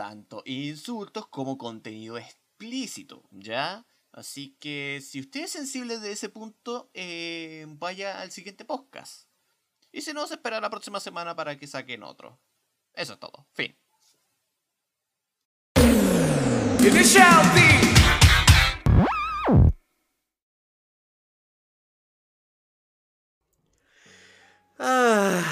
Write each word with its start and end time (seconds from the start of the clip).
tanto 0.00 0.42
insultos 0.46 1.26
como 1.28 1.58
contenido 1.58 2.16
explícito, 2.16 3.22
¿ya? 3.32 3.84
Así 4.12 4.56
que 4.58 5.02
si 5.06 5.20
usted 5.20 5.42
es 5.42 5.50
sensible 5.50 5.98
de 5.98 6.12
ese 6.12 6.30
punto, 6.30 6.90
eh, 6.94 7.66
vaya 7.68 8.22
al 8.22 8.30
siguiente 8.30 8.64
podcast. 8.64 9.28
Y 9.92 10.00
si 10.00 10.14
no, 10.14 10.26
se 10.26 10.36
espera 10.36 10.58
la 10.58 10.70
próxima 10.70 11.00
semana 11.00 11.36
para 11.36 11.58
que 11.58 11.66
saquen 11.66 12.02
otro. 12.02 12.40
Eso 12.94 13.12
es 13.12 13.18
todo. 13.18 13.46
Fin. 13.52 13.76
Ah, 24.78 25.44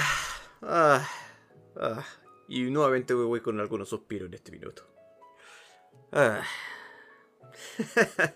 ah, 0.63 1.07
ah. 1.77 2.07
Y 2.49 2.63
nuevamente 2.71 3.15
voy 3.15 3.41
con 3.41 3.61
algunos 3.61 3.89
suspiros 3.89 4.29
en 4.29 4.35
este 4.35 4.51
minuto. 4.53 4.83
Ah. 6.13 6.43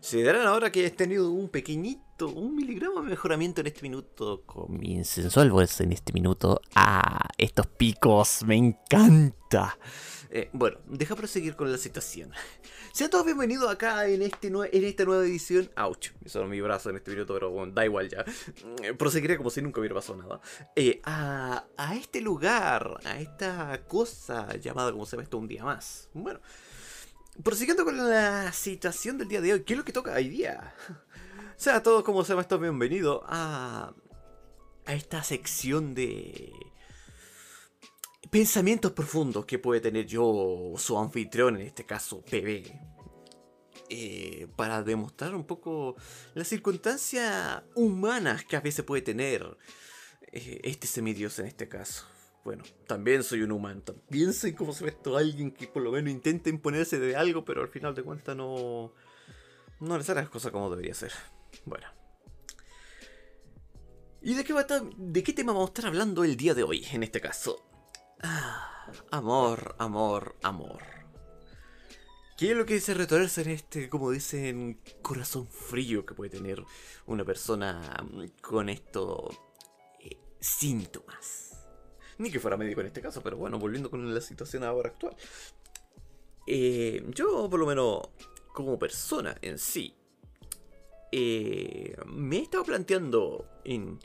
Se 0.00 0.22
darán 0.22 0.46
ahora 0.46 0.72
que 0.72 0.84
he 0.84 0.90
tenido 0.90 1.30
un 1.30 1.48
pequeñito, 1.48 2.28
un 2.28 2.56
miligramo 2.56 3.02
de 3.02 3.10
mejoramiento 3.10 3.60
en 3.60 3.68
este 3.68 3.82
minuto. 3.82 4.42
Comiencen 4.44 5.28
voz 5.50 5.80
en 5.80 5.92
este 5.92 6.12
minuto. 6.12 6.60
Ah, 6.74 7.28
estos 7.38 7.68
picos, 7.68 8.42
me 8.44 8.56
encanta. 8.56 9.78
Eh, 10.34 10.48
bueno, 10.54 10.78
deja 10.86 11.14
proseguir 11.14 11.56
con 11.56 11.70
la 11.70 11.76
situación. 11.76 12.30
Sean 12.94 13.10
todos 13.10 13.26
bienvenidos 13.26 13.70
acá 13.70 14.06
en, 14.06 14.22
este 14.22 14.48
en 14.48 14.84
esta 14.84 15.04
nueva 15.04 15.24
edición. 15.24 15.70
Ouch, 15.76 16.08
me 16.22 16.30
sonó 16.30 16.48
mi 16.48 16.58
brazo 16.62 16.88
en 16.88 16.96
este 16.96 17.10
minuto, 17.10 17.34
pero 17.34 17.50
bueno, 17.50 17.70
da 17.74 17.84
igual 17.84 18.08
ya. 18.08 18.24
Mm, 18.64 18.96
proseguiré 18.96 19.36
como 19.36 19.50
si 19.50 19.60
nunca 19.60 19.80
hubiera 19.80 19.94
pasado 19.94 20.22
nada. 20.22 20.40
Eh, 20.74 21.02
a, 21.04 21.66
a, 21.76 21.94
este 21.96 22.22
lugar, 22.22 22.98
a 23.04 23.20
esta 23.20 23.78
cosa 23.86 24.56
llamada 24.56 24.90
como 24.90 25.04
se 25.04 25.18
ve 25.18 25.24
esto 25.24 25.36
un 25.36 25.48
día 25.48 25.64
más. 25.64 26.08
Bueno, 26.14 26.40
prosiguiendo 27.42 27.84
con 27.84 27.98
la 27.98 28.50
situación 28.52 29.18
del 29.18 29.28
día 29.28 29.42
de 29.42 29.52
hoy, 29.52 29.64
¿qué 29.64 29.74
es 29.74 29.78
lo 29.78 29.84
que 29.84 29.92
toca 29.92 30.14
hoy 30.14 30.30
día? 30.30 30.74
Sean 31.56 31.82
todos 31.82 32.02
como 32.04 32.24
se 32.24 32.30
llama 32.30 32.40
esto 32.40 32.58
bienvenidos 32.58 33.20
a, 33.26 33.92
a 34.86 34.94
esta 34.94 35.22
sección 35.24 35.94
de 35.94 36.54
pensamientos 38.32 38.92
profundos 38.92 39.44
que 39.44 39.58
puede 39.58 39.82
tener 39.82 40.06
yo, 40.06 40.72
su 40.78 40.98
anfitrión, 40.98 41.56
en 41.56 41.66
este 41.66 41.84
caso, 41.84 42.22
PB. 42.22 42.64
Eh, 43.90 44.48
para 44.56 44.82
demostrar 44.82 45.34
un 45.34 45.44
poco 45.44 45.96
las 46.32 46.48
circunstancias 46.48 47.62
humanas 47.74 48.42
que 48.46 48.56
a 48.56 48.60
veces 48.60 48.86
puede 48.86 49.02
tener 49.02 49.58
eh, 50.32 50.60
este 50.64 50.86
semidios 50.86 51.38
en 51.40 51.46
este 51.46 51.68
caso. 51.68 52.06
Bueno, 52.42 52.64
también 52.86 53.22
soy 53.22 53.42
un 53.42 53.52
humano, 53.52 53.82
también 53.82 54.32
soy 54.32 54.54
como 54.54 54.72
se 54.72 54.84
ve 54.84 54.90
esto 54.92 55.18
alguien 55.18 55.50
que 55.50 55.68
por 55.68 55.82
lo 55.82 55.92
menos 55.92 56.10
intenta 56.10 56.48
imponerse 56.48 56.98
de 56.98 57.14
algo, 57.14 57.44
pero 57.44 57.60
al 57.60 57.68
final 57.68 57.94
de 57.94 58.02
cuentas 58.02 58.34
no, 58.34 58.94
no 59.78 59.98
le 59.98 60.04
sale 60.04 60.22
las 60.22 60.30
cosas 60.30 60.52
como 60.52 60.70
debería 60.70 60.94
ser. 60.94 61.12
Bueno. 61.66 61.86
¿Y 64.22 64.32
de 64.32 64.42
qué, 64.42 64.54
va 64.54 64.64
de 64.96 65.22
qué 65.22 65.34
tema 65.34 65.52
vamos 65.52 65.68
a 65.68 65.72
estar 65.72 65.86
hablando 65.86 66.24
el 66.24 66.38
día 66.38 66.54
de 66.54 66.62
hoy, 66.62 66.86
en 66.92 67.02
este 67.02 67.20
caso? 67.20 67.71
Amor, 69.10 69.74
amor, 69.78 70.36
amor. 70.42 70.82
¿Qué 72.36 72.50
es 72.52 72.56
lo 72.56 72.64
que 72.64 72.74
dice 72.74 72.94
retorcerse 72.94 73.42
en 73.42 73.50
este, 73.50 73.88
como 73.88 74.10
dicen, 74.10 74.80
corazón 75.02 75.46
frío 75.46 76.06
que 76.06 76.14
puede 76.14 76.30
tener 76.30 76.62
una 77.06 77.24
persona 77.24 78.04
con 78.40 78.68
estos 78.68 79.38
eh, 80.00 80.18
síntomas? 80.40 81.66
Ni 82.18 82.30
que 82.30 82.40
fuera 82.40 82.56
médico 82.56 82.80
en 82.80 82.88
este 82.88 83.00
caso, 83.00 83.22
pero 83.22 83.36
bueno, 83.36 83.58
volviendo 83.58 83.90
con 83.90 84.12
la 84.12 84.20
situación 84.20 84.64
ahora 84.64 84.90
actual. 84.90 85.16
Eh, 86.46 87.04
yo, 87.10 87.48
por 87.48 87.60
lo 87.60 87.66
menos, 87.66 88.08
como 88.52 88.78
persona 88.78 89.36
en 89.42 89.58
sí, 89.58 89.94
eh, 91.12 91.94
me 92.06 92.38
he 92.38 92.42
estado 92.42 92.64
planteando 92.64 93.46
en 93.64 93.98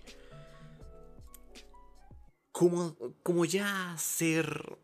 como, 2.57 3.45
ya 3.45 3.95
ser 3.97 4.77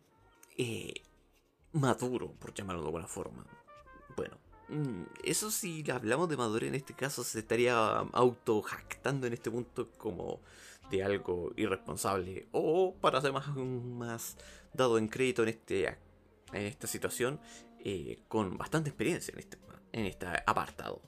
eh, 0.57 0.93
maduro, 1.71 2.31
por 2.33 2.53
llamarlo 2.53 2.81
de 2.83 2.87
alguna 2.87 3.07
forma. 3.07 3.45
Bueno, 4.15 4.37
mm, 4.69 5.03
eso 5.23 5.49
si 5.49 5.83
hablamos 5.89 6.29
de 6.29 6.37
madurez 6.37 6.69
en 6.69 6.75
este 6.75 6.93
caso, 6.93 7.23
se 7.23 7.39
estaría 7.39 7.75
auto-jactando 7.75 9.25
en 9.25 9.33
este 9.33 9.49
punto 9.49 9.89
como 9.97 10.39
de 10.91 11.03
algo 11.03 11.51
irresponsable. 11.55 12.47
O 12.51 12.93
para 13.01 13.21
ser 13.21 13.33
más, 13.33 13.47
más 13.55 14.37
dado 14.73 14.99
en 14.99 15.07
crédito 15.07 15.41
en, 15.41 15.49
este, 15.49 15.87
en 15.87 16.61
esta 16.61 16.85
situación, 16.85 17.39
eh, 17.79 18.19
con 18.27 18.55
bastante 18.55 18.91
experiencia 18.91 19.31
en 19.31 19.39
este, 19.39 19.57
en 19.93 20.05
este 20.05 20.27
apartado. 20.45 21.01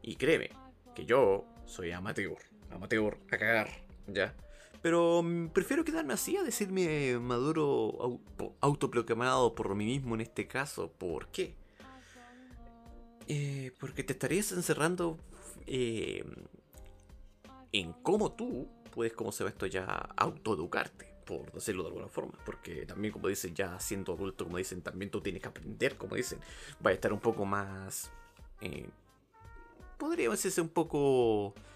Y 0.00 0.14
créeme, 0.14 0.50
que 0.94 1.06
yo 1.06 1.44
soy 1.66 1.90
amateur, 1.90 2.36
amateur 2.70 3.18
a 3.32 3.36
cagar, 3.36 3.68
¿ya? 4.06 4.32
Pero 4.84 5.22
mm, 5.22 5.48
prefiero 5.48 5.82
quedarme 5.82 6.12
así 6.12 6.36
a 6.36 6.42
decirme 6.42 7.18
maduro 7.18 8.20
autoproclamado 8.60 9.54
por 9.54 9.74
mí 9.74 9.86
mismo 9.86 10.14
en 10.14 10.20
este 10.20 10.46
caso. 10.46 10.92
¿Por 10.92 11.28
qué? 11.28 11.54
Eh, 13.26 13.72
porque 13.80 14.04
te 14.04 14.12
estarías 14.12 14.52
encerrando 14.52 15.16
eh, 15.66 16.22
en 17.72 17.94
cómo 17.94 18.32
tú 18.32 18.68
puedes, 18.94 19.14
como 19.14 19.32
se 19.32 19.44
ve 19.44 19.50
esto 19.50 19.64
ya, 19.64 19.86
autoeducarte, 20.18 21.06
por 21.24 21.50
decirlo 21.50 21.84
de 21.84 21.88
alguna 21.88 22.08
forma. 22.08 22.38
Porque 22.44 22.84
también, 22.84 23.14
como 23.14 23.28
dicen, 23.28 23.54
ya 23.54 23.80
siendo 23.80 24.12
adulto, 24.12 24.44
como 24.44 24.58
dicen, 24.58 24.82
también 24.82 25.10
tú 25.10 25.22
tienes 25.22 25.40
que 25.40 25.48
aprender, 25.48 25.96
como 25.96 26.14
dicen. 26.14 26.40
Va 26.84 26.90
a 26.90 26.92
estar 26.92 27.10
un 27.10 27.20
poco 27.20 27.46
más... 27.46 28.10
Eh, 28.60 28.90
podría 29.96 30.28
decirse 30.28 30.60
un 30.60 30.68
poco 30.68 31.54
¿Cómo 31.54 31.72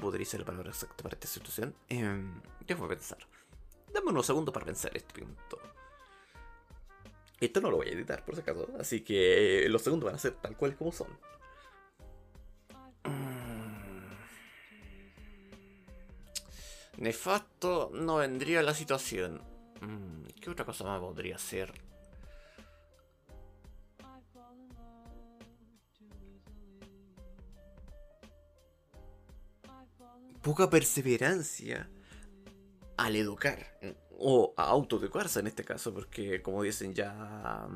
podría 0.00 0.26
ser 0.26 0.40
la 0.40 0.46
palabra 0.46 0.70
exacta 0.70 1.02
para 1.02 1.14
esta 1.14 1.28
situación? 1.28 1.74
Eh, 1.88 2.04
a 2.04 2.88
pensar. 2.88 3.18
Dame 3.92 4.10
unos 4.10 4.26
segundos 4.26 4.52
para 4.52 4.66
pensar 4.66 4.96
este 4.96 5.20
punto. 5.20 5.58
Esto 7.40 7.60
no 7.60 7.70
lo 7.70 7.76
voy 7.76 7.88
a 7.88 7.92
editar, 7.92 8.24
por 8.24 8.34
si 8.34 8.40
acaso. 8.40 8.68
Así 8.78 9.02
que 9.02 9.66
los 9.68 9.82
segundos 9.82 10.06
van 10.06 10.16
a 10.16 10.18
ser 10.18 10.34
tal 10.34 10.56
cual 10.56 10.76
como 10.76 10.92
son. 10.92 11.08
Mm. 13.04 13.46
Nefasto 16.98 17.90
no 17.92 18.16
vendría 18.16 18.62
la 18.62 18.74
situación. 18.74 19.42
Mm, 19.80 20.24
¿Qué 20.40 20.50
otra 20.50 20.64
cosa 20.64 20.84
más 20.84 21.00
podría 21.00 21.38
ser? 21.38 21.72
Poca 30.46 30.70
perseverancia 30.70 31.90
al 32.96 33.16
educar 33.16 33.66
o 34.16 34.54
a 34.56 34.62
autoeducarse 34.62 35.40
en 35.40 35.48
este 35.48 35.64
caso, 35.64 35.92
porque 35.92 36.40
como 36.40 36.62
dicen 36.62 36.94
ya 36.94 37.66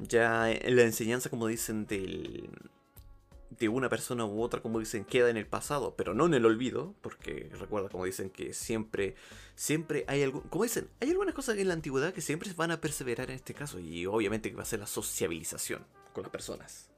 ya 0.00 0.48
la 0.64 0.82
enseñanza 0.82 1.30
como 1.30 1.46
dicen 1.46 1.86
de 1.86 3.68
una 3.68 3.88
persona 3.88 4.24
u 4.24 4.42
otra 4.42 4.60
como 4.60 4.80
dicen 4.80 5.04
queda 5.04 5.30
en 5.30 5.36
el 5.36 5.46
pasado, 5.46 5.94
pero 5.96 6.14
no 6.14 6.26
en 6.26 6.34
el 6.34 6.46
olvido, 6.46 6.96
porque 7.00 7.48
recuerda 7.52 7.88
como 7.88 8.06
dicen 8.06 8.28
que 8.28 8.54
siempre 8.54 9.14
siempre 9.54 10.04
hay 10.08 10.24
algo, 10.24 10.42
como 10.50 10.64
dicen, 10.64 10.88
hay 10.98 11.10
algunas 11.10 11.36
cosas 11.36 11.58
en 11.58 11.68
la 11.68 11.74
antigüedad 11.74 12.12
que 12.12 12.22
siempre 12.22 12.52
van 12.54 12.72
a 12.72 12.80
perseverar 12.80 13.30
en 13.30 13.36
este 13.36 13.54
caso 13.54 13.78
y 13.78 14.04
obviamente 14.04 14.50
que 14.50 14.56
va 14.56 14.64
a 14.64 14.66
ser 14.66 14.80
la 14.80 14.88
sociabilización 14.88 15.86
con 16.12 16.24
las 16.24 16.32
personas 16.32 16.90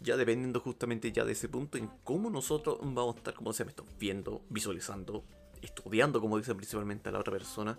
ya 0.00 0.16
dependiendo 0.16 0.60
justamente 0.60 1.12
ya 1.12 1.24
de 1.24 1.32
ese 1.32 1.48
punto 1.48 1.78
en 1.78 1.88
cómo 2.04 2.30
nosotros 2.30 2.78
vamos 2.82 3.14
a 3.14 3.18
estar, 3.18 3.34
como 3.34 3.52
se 3.52 3.60
llama 3.60 3.70
esto, 3.70 3.84
viendo, 3.98 4.42
visualizando, 4.48 5.24
estudiando, 5.62 6.20
como 6.20 6.38
dicen 6.38 6.56
principalmente 6.56 7.08
a 7.08 7.12
la 7.12 7.20
otra 7.20 7.32
persona, 7.32 7.78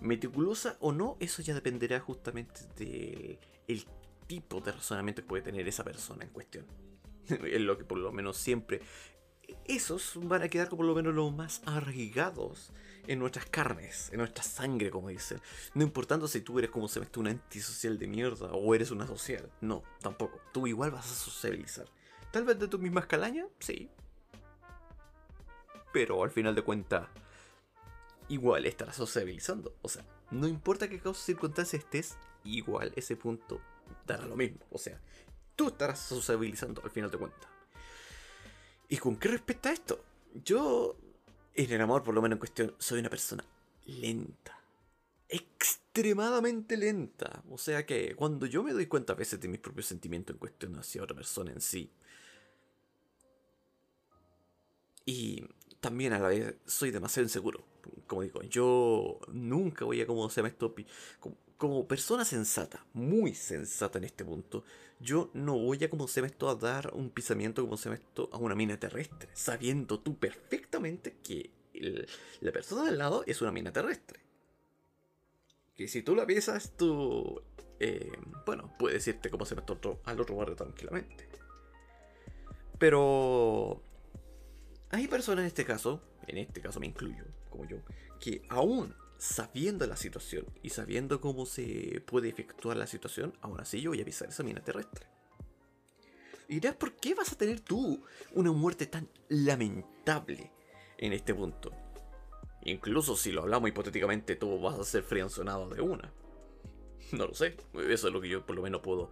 meticulosa 0.00 0.76
o 0.80 0.92
no, 0.92 1.16
eso 1.20 1.42
ya 1.42 1.54
dependerá 1.54 2.00
justamente 2.00 2.60
del 2.76 3.38
el 3.68 3.84
tipo 4.26 4.60
de 4.60 4.72
razonamiento 4.72 5.22
que 5.22 5.28
puede 5.28 5.42
tener 5.42 5.66
esa 5.66 5.84
persona 5.84 6.24
en 6.24 6.30
cuestión. 6.30 6.66
es 7.28 7.60
lo 7.60 7.78
que 7.78 7.84
por 7.84 7.98
lo 7.98 8.12
menos 8.12 8.36
siempre 8.36 8.80
esos 9.64 10.12
van 10.16 10.42
a 10.42 10.48
quedar 10.48 10.68
como 10.68 10.78
por 10.78 10.86
lo 10.86 10.94
menos 10.94 11.14
los 11.14 11.34
más 11.34 11.62
arraigados 11.66 12.72
en 13.06 13.18
nuestras 13.18 13.46
carnes, 13.46 14.08
en 14.12 14.18
nuestra 14.18 14.42
sangre, 14.42 14.90
como 14.90 15.08
dicen. 15.08 15.40
No 15.74 15.82
importando 15.82 16.28
si 16.28 16.40
tú 16.40 16.58
eres 16.58 16.70
como 16.70 16.88
se 16.88 17.00
mete 17.00 17.20
un 17.20 17.28
antisocial 17.28 17.98
de 17.98 18.06
mierda 18.06 18.52
o 18.52 18.74
eres 18.74 18.90
una 18.90 19.06
social. 19.06 19.50
No, 19.60 19.82
tampoco. 20.00 20.40
Tú 20.52 20.66
igual 20.66 20.90
vas 20.90 21.10
a 21.10 21.14
socializar. 21.14 21.86
Tal 22.32 22.44
vez 22.44 22.58
de 22.58 22.68
tu 22.68 22.78
misma 22.78 23.06
calaña, 23.06 23.46
sí. 23.58 23.88
Pero 25.92 26.22
al 26.22 26.30
final 26.30 26.54
de 26.54 26.62
cuentas, 26.62 27.08
igual 28.28 28.66
estarás 28.66 28.96
socializando. 28.96 29.76
O 29.82 29.88
sea, 29.88 30.04
no 30.30 30.48
importa 30.48 30.88
qué 30.88 30.98
causa 30.98 31.24
circunstancia 31.24 31.78
estés, 31.78 32.16
igual 32.44 32.92
ese 32.96 33.16
punto 33.16 33.60
dará 34.06 34.26
lo 34.26 34.36
mismo. 34.36 34.60
O 34.70 34.78
sea, 34.78 35.00
tú 35.54 35.68
estarás 35.68 36.00
sociabilizando 36.00 36.82
al 36.84 36.90
final 36.90 37.10
de 37.10 37.18
cuentas. 37.18 37.55
¿Y 38.88 38.96
con 38.98 39.16
qué 39.16 39.28
respecta 39.28 39.72
esto? 39.72 40.04
Yo, 40.44 40.96
en 41.54 41.72
el 41.72 41.80
amor, 41.80 42.02
por 42.02 42.14
lo 42.14 42.22
menos 42.22 42.36
en 42.36 42.40
cuestión, 42.40 42.74
soy 42.78 43.00
una 43.00 43.10
persona 43.10 43.44
lenta. 43.86 44.60
Extremadamente 45.28 46.76
lenta. 46.76 47.42
O 47.50 47.58
sea 47.58 47.84
que 47.84 48.14
cuando 48.14 48.46
yo 48.46 48.62
me 48.62 48.72
doy 48.72 48.86
cuenta 48.86 49.14
a 49.14 49.16
veces 49.16 49.40
de 49.40 49.48
mis 49.48 49.60
propios 49.60 49.86
sentimientos 49.86 50.34
en 50.34 50.38
cuestión 50.38 50.76
hacia 50.76 51.02
otra 51.02 51.16
persona 51.16 51.52
en 51.52 51.60
sí. 51.60 51.90
Y 55.04 55.44
también 55.80 56.12
a 56.12 56.18
la 56.18 56.28
vez 56.28 56.54
soy 56.66 56.90
demasiado 56.90 57.24
inseguro. 57.24 57.64
Como 58.06 58.22
digo, 58.22 58.42
yo 58.42 59.18
nunca 59.28 59.84
voy 59.84 60.00
a 60.00 60.06
como 60.06 60.28
se 60.30 60.46
estopi. 60.46 60.86
Como, 61.20 61.36
como 61.58 61.86
persona 61.86 62.24
sensata, 62.24 62.84
muy 62.92 63.34
sensata 63.34 63.98
en 63.98 64.04
este 64.04 64.24
punto, 64.24 64.64
yo 65.00 65.30
no 65.34 65.58
voy 65.58 65.82
a 65.84 65.90
como 65.90 66.08
se 66.08 66.20
me 66.20 66.28
esto 66.28 66.48
a 66.48 66.54
dar 66.54 66.92
un 66.94 67.10
pisamiento 67.10 67.62
como 67.62 67.76
se 67.76 67.88
me 67.88 67.96
esto 67.96 68.28
a 68.32 68.38
una 68.38 68.54
mina 68.54 68.78
terrestre, 68.78 69.28
sabiendo 69.32 70.00
tú 70.00 70.18
perfectamente 70.18 71.16
que 71.22 71.50
la 72.40 72.52
persona 72.52 72.84
del 72.84 72.98
lado 72.98 73.24
es 73.26 73.40
una 73.42 73.52
mina 73.52 73.72
terrestre. 73.72 74.20
Que 75.76 75.88
si 75.88 76.02
tú 76.02 76.14
la 76.14 76.26
pisas, 76.26 76.72
tú, 76.76 77.42
eh, 77.80 78.10
bueno, 78.46 78.72
puedes 78.78 79.06
irte 79.06 79.30
como 79.30 79.44
se 79.44 79.54
me 79.54 79.62
otro, 79.62 80.00
al 80.04 80.20
otro 80.20 80.36
barrio 80.36 80.56
tranquilamente. 80.56 81.28
Pero 82.78 83.82
hay 84.90 85.08
personas 85.08 85.42
en 85.42 85.46
este 85.46 85.64
caso, 85.64 86.02
en 86.26 86.38
este 86.38 86.60
caso 86.60 86.80
me 86.80 86.86
incluyo, 86.86 87.24
como 87.50 87.66
yo, 87.66 87.78
que 88.20 88.42
aún 88.48 88.94
sabiendo 89.18 89.86
la 89.86 89.96
situación 89.96 90.46
y 90.62 90.70
sabiendo 90.70 91.20
cómo 91.20 91.46
se 91.46 92.02
puede 92.06 92.28
efectuar 92.28 92.76
la 92.76 92.86
situación, 92.86 93.36
aún 93.40 93.60
así 93.60 93.80
yo 93.80 93.90
voy 93.90 94.00
a 94.00 94.02
avisar 94.02 94.28
esa 94.28 94.42
mina 94.42 94.60
terrestre. 94.60 95.06
Y 96.48 96.54
dirás, 96.54 96.76
¿por 96.76 96.92
qué 96.92 97.14
vas 97.14 97.32
a 97.32 97.36
tener 97.36 97.60
tú 97.60 98.04
una 98.32 98.52
muerte 98.52 98.86
tan 98.86 99.08
lamentable 99.28 100.52
en 100.98 101.12
este 101.12 101.34
punto? 101.34 101.72
Incluso 102.64 103.16
si 103.16 103.32
lo 103.32 103.42
hablamos 103.42 103.68
hipotéticamente, 103.68 104.36
tú 104.36 104.60
vas 104.60 104.78
a 104.78 104.84
ser 104.84 105.02
frianzonado 105.02 105.68
de 105.68 105.80
una. 105.80 106.12
No 107.12 107.26
lo 107.26 107.34
sé, 107.34 107.56
eso 107.88 108.08
es 108.08 108.12
lo 108.12 108.20
que 108.20 108.28
yo 108.28 108.44
por 108.44 108.56
lo 108.56 108.62
menos 108.62 108.80
puedo 108.80 109.10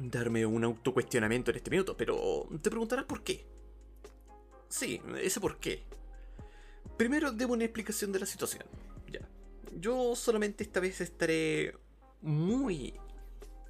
darme 0.00 0.44
un 0.46 0.64
autocuestionamiento 0.64 1.50
en 1.50 1.58
este 1.58 1.70
minuto, 1.70 1.96
pero 1.96 2.48
te 2.60 2.70
preguntarás 2.70 3.04
por 3.04 3.22
qué. 3.22 3.46
Sí, 4.68 5.00
ese 5.20 5.40
por 5.40 5.58
qué. 5.58 5.84
Primero 6.96 7.32
debo 7.32 7.54
una 7.54 7.64
explicación 7.64 8.12
de 8.12 8.20
la 8.20 8.26
situación. 8.26 8.64
Ya. 9.10 9.28
Yo 9.78 10.14
solamente 10.16 10.64
esta 10.64 10.80
vez 10.80 11.00
estaré 11.00 11.74
muy 12.20 12.94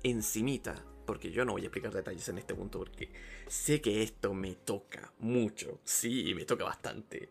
encimita, 0.03 0.85
porque 1.07 1.31
yo 1.31 1.45
no 1.45 1.53
voy 1.53 1.63
a 1.63 1.67
explicar 1.67 1.93
detalles 1.93 2.29
en 2.29 2.39
este 2.39 2.55
punto, 2.55 2.79
porque 2.79 3.13
sé 3.49 3.81
que 3.81 4.03
esto 4.03 4.35
me 4.35 4.55
toca 4.55 5.13
mucho. 5.19 5.81
Sí, 5.85 6.35
me 6.35 6.45
toca 6.45 6.65
bastante. 6.65 7.31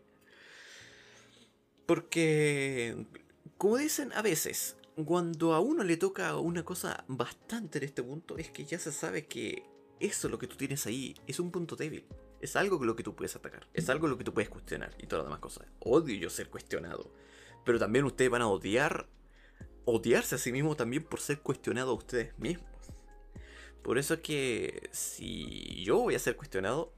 Porque, 1.86 3.06
como 3.58 3.76
dicen 3.76 4.12
a 4.12 4.22
veces, 4.22 4.76
cuando 5.04 5.54
a 5.54 5.60
uno 5.60 5.84
le 5.84 5.96
toca 5.96 6.36
una 6.36 6.64
cosa 6.64 7.04
bastante 7.08 7.78
en 7.78 7.84
este 7.84 8.02
punto, 8.02 8.36
es 8.38 8.50
que 8.50 8.64
ya 8.64 8.78
se 8.78 8.92
sabe 8.92 9.26
que 9.26 9.64
eso 10.00 10.28
lo 10.28 10.38
que 10.38 10.46
tú 10.46 10.56
tienes 10.56 10.86
ahí 10.86 11.14
es 11.26 11.40
un 11.40 11.50
punto 11.50 11.76
débil. 11.76 12.04
Es 12.42 12.56
algo 12.56 12.84
lo 12.84 12.96
que 12.96 13.04
tú 13.04 13.14
puedes 13.14 13.36
atacar. 13.36 13.68
Es 13.72 13.88
algo 13.88 14.08
lo 14.08 14.18
que 14.18 14.24
tú 14.24 14.34
puedes 14.34 14.50
cuestionar 14.50 14.92
y 14.98 15.06
todas 15.06 15.24
las 15.24 15.30
demás 15.30 15.40
cosas. 15.40 15.68
Odio 15.78 16.16
yo 16.16 16.28
ser 16.28 16.50
cuestionado. 16.50 17.08
Pero 17.64 17.78
también 17.78 18.04
ustedes 18.04 18.32
van 18.32 18.42
a 18.42 18.48
odiar. 18.48 19.06
Odiarse 19.84 20.34
a 20.34 20.38
sí 20.38 20.50
mismos 20.50 20.76
también 20.76 21.04
por 21.04 21.20
ser 21.20 21.40
cuestionado 21.40 21.92
a 21.92 21.94
ustedes 21.94 22.36
mismos. 22.38 22.68
Por 23.82 23.96
eso 23.96 24.14
es 24.14 24.20
que 24.20 24.90
si 24.92 25.84
yo 25.84 25.98
voy 25.98 26.16
a 26.16 26.18
ser 26.18 26.36
cuestionado, 26.36 26.92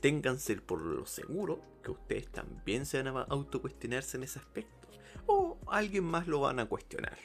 ténganse 0.00 0.56
por 0.56 0.82
lo 0.82 1.06
seguro 1.06 1.62
que 1.82 1.90
ustedes 1.90 2.30
también 2.30 2.84
se 2.84 3.02
van 3.02 3.16
a 3.16 3.22
autocuestionarse 3.22 4.18
en 4.18 4.24
ese 4.24 4.38
aspecto. 4.38 4.88
O 5.26 5.58
alguien 5.66 6.04
más 6.04 6.26
lo 6.26 6.40
van 6.40 6.60
a 6.60 6.66
cuestionar. 6.66 7.18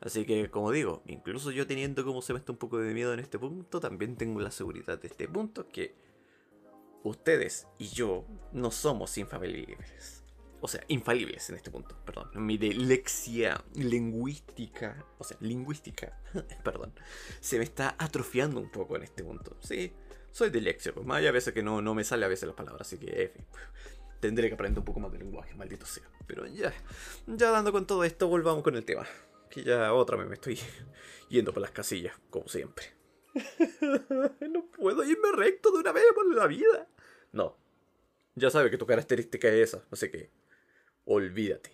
Así 0.00 0.26
que, 0.26 0.50
como 0.50 0.70
digo, 0.70 1.02
incluso 1.06 1.50
yo 1.50 1.66
teniendo 1.66 2.04
como 2.04 2.20
se 2.20 2.34
me 2.34 2.38
está 2.38 2.52
un 2.52 2.58
poco 2.58 2.76
de 2.76 2.92
miedo 2.92 3.14
en 3.14 3.20
este 3.20 3.38
punto, 3.38 3.80
también 3.80 4.16
tengo 4.16 4.40
la 4.40 4.50
seguridad 4.50 4.98
de 4.98 5.08
este 5.08 5.26
punto 5.28 5.68
que 5.68 6.05
ustedes 7.08 7.66
y 7.78 7.88
yo 7.88 8.24
no 8.52 8.70
somos 8.70 9.16
infalibles. 9.18 10.24
O 10.60 10.68
sea, 10.68 10.82
infalibles 10.88 11.48
en 11.50 11.56
este 11.56 11.70
punto, 11.70 11.96
perdón. 12.04 12.30
Mi 12.34 12.56
dilexia 12.56 13.62
lingüística, 13.74 15.04
o 15.18 15.24
sea, 15.24 15.36
lingüística, 15.40 16.18
perdón, 16.64 16.92
se 17.40 17.58
me 17.58 17.64
está 17.64 17.94
atrofiando 17.98 18.60
un 18.60 18.70
poco 18.70 18.96
en 18.96 19.02
este 19.02 19.22
punto. 19.22 19.56
Sí, 19.60 19.92
soy 20.30 20.50
diléxico, 20.50 21.02
más 21.02 21.18
hay 21.18 21.26
a 21.26 21.32
veces 21.32 21.52
que 21.54 21.62
no, 21.62 21.82
no 21.82 21.94
me 21.94 22.04
sale 22.04 22.24
a 22.24 22.28
veces 22.28 22.46
las 22.46 22.56
palabras, 22.56 22.86
así 22.86 22.98
que 22.98 23.24
F. 23.24 23.44
Tendré 24.20 24.48
que 24.48 24.54
aprender 24.54 24.78
un 24.78 24.84
poco 24.84 24.98
más 24.98 25.12
de 25.12 25.18
lenguaje, 25.18 25.54
maldito 25.54 25.84
sea. 25.86 26.04
Pero 26.26 26.46
ya, 26.46 26.72
ya 27.26 27.50
dando 27.50 27.70
con 27.70 27.86
todo 27.86 28.02
esto, 28.04 28.28
volvamos 28.28 28.62
con 28.62 28.74
el 28.76 28.84
tema. 28.84 29.06
Que 29.50 29.62
ya 29.62 29.92
otra 29.92 30.16
vez 30.16 30.26
me 30.26 30.34
estoy 30.34 30.58
yendo 31.28 31.52
por 31.52 31.62
las 31.62 31.70
casillas, 31.70 32.14
como 32.30 32.48
siempre. 32.48 32.86
no 34.50 34.66
puedo 34.70 35.04
irme 35.04 35.32
recto 35.32 35.70
de 35.70 35.78
una 35.78 35.92
vez 35.92 36.04
por 36.14 36.34
la 36.34 36.46
vida. 36.46 36.88
No. 37.36 37.54
Ya 38.34 38.48
sabe 38.48 38.70
que 38.70 38.78
tu 38.78 38.86
característica 38.86 39.46
es 39.48 39.68
esa, 39.68 39.84
así 39.90 40.10
que 40.10 40.30
olvídate. 41.04 41.70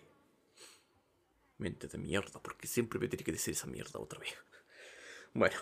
Mente 1.58 1.86
de 1.86 1.98
mierda, 1.98 2.42
porque 2.42 2.66
siempre 2.66 2.98
me 2.98 3.06
tiene 3.06 3.22
que 3.22 3.30
decir 3.30 3.54
esa 3.54 3.68
mierda 3.68 4.00
otra 4.00 4.18
vez. 4.18 4.34
Bueno, 5.34 5.56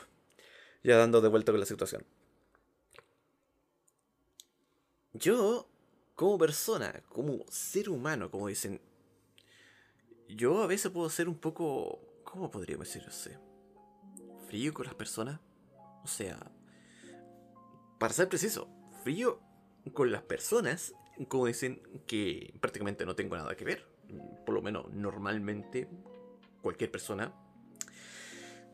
ya 0.83 0.97
dando 0.97 1.21
de 1.21 1.29
vuelta 1.29 1.53
con 1.53 1.61
la 1.61 1.67
situación. 1.67 2.05
Yo, 5.13 5.69
como 6.15 6.39
persona, 6.39 7.03
como 7.09 7.45
ser 7.51 7.91
humano, 7.91 8.31
como 8.31 8.49
dicen, 8.49 8.81
yo 10.29 10.63
a 10.63 10.67
veces 10.67 10.91
puedo 10.91 11.11
ser 11.11 11.29
un 11.29 11.39
poco, 11.39 12.01
¿cómo 12.25 12.51
podríamos 12.51 12.87
decirlo? 12.87 13.13
Frío 14.49 14.73
con 14.73 14.87
las 14.87 14.95
personas. 14.95 15.41
O 16.03 16.09
sea, 16.09 16.51
para 17.99 18.15
ser 18.15 18.29
preciso, 18.29 18.69
frío 19.05 19.50
con 19.93 20.13
las 20.13 20.23
personas, 20.23 20.95
como 21.29 21.47
dicen, 21.47 21.83
que 22.07 22.55
prácticamente 22.61 23.07
no 23.07 23.15
tengo 23.15 23.37
nada 23.37 23.57
que 23.57 23.65
ver. 23.65 23.87
Por 24.45 24.55
lo 24.55 24.63
menos 24.63 24.93
normalmente 24.93 25.89
cualquier 26.63 26.91
persona 26.91 27.33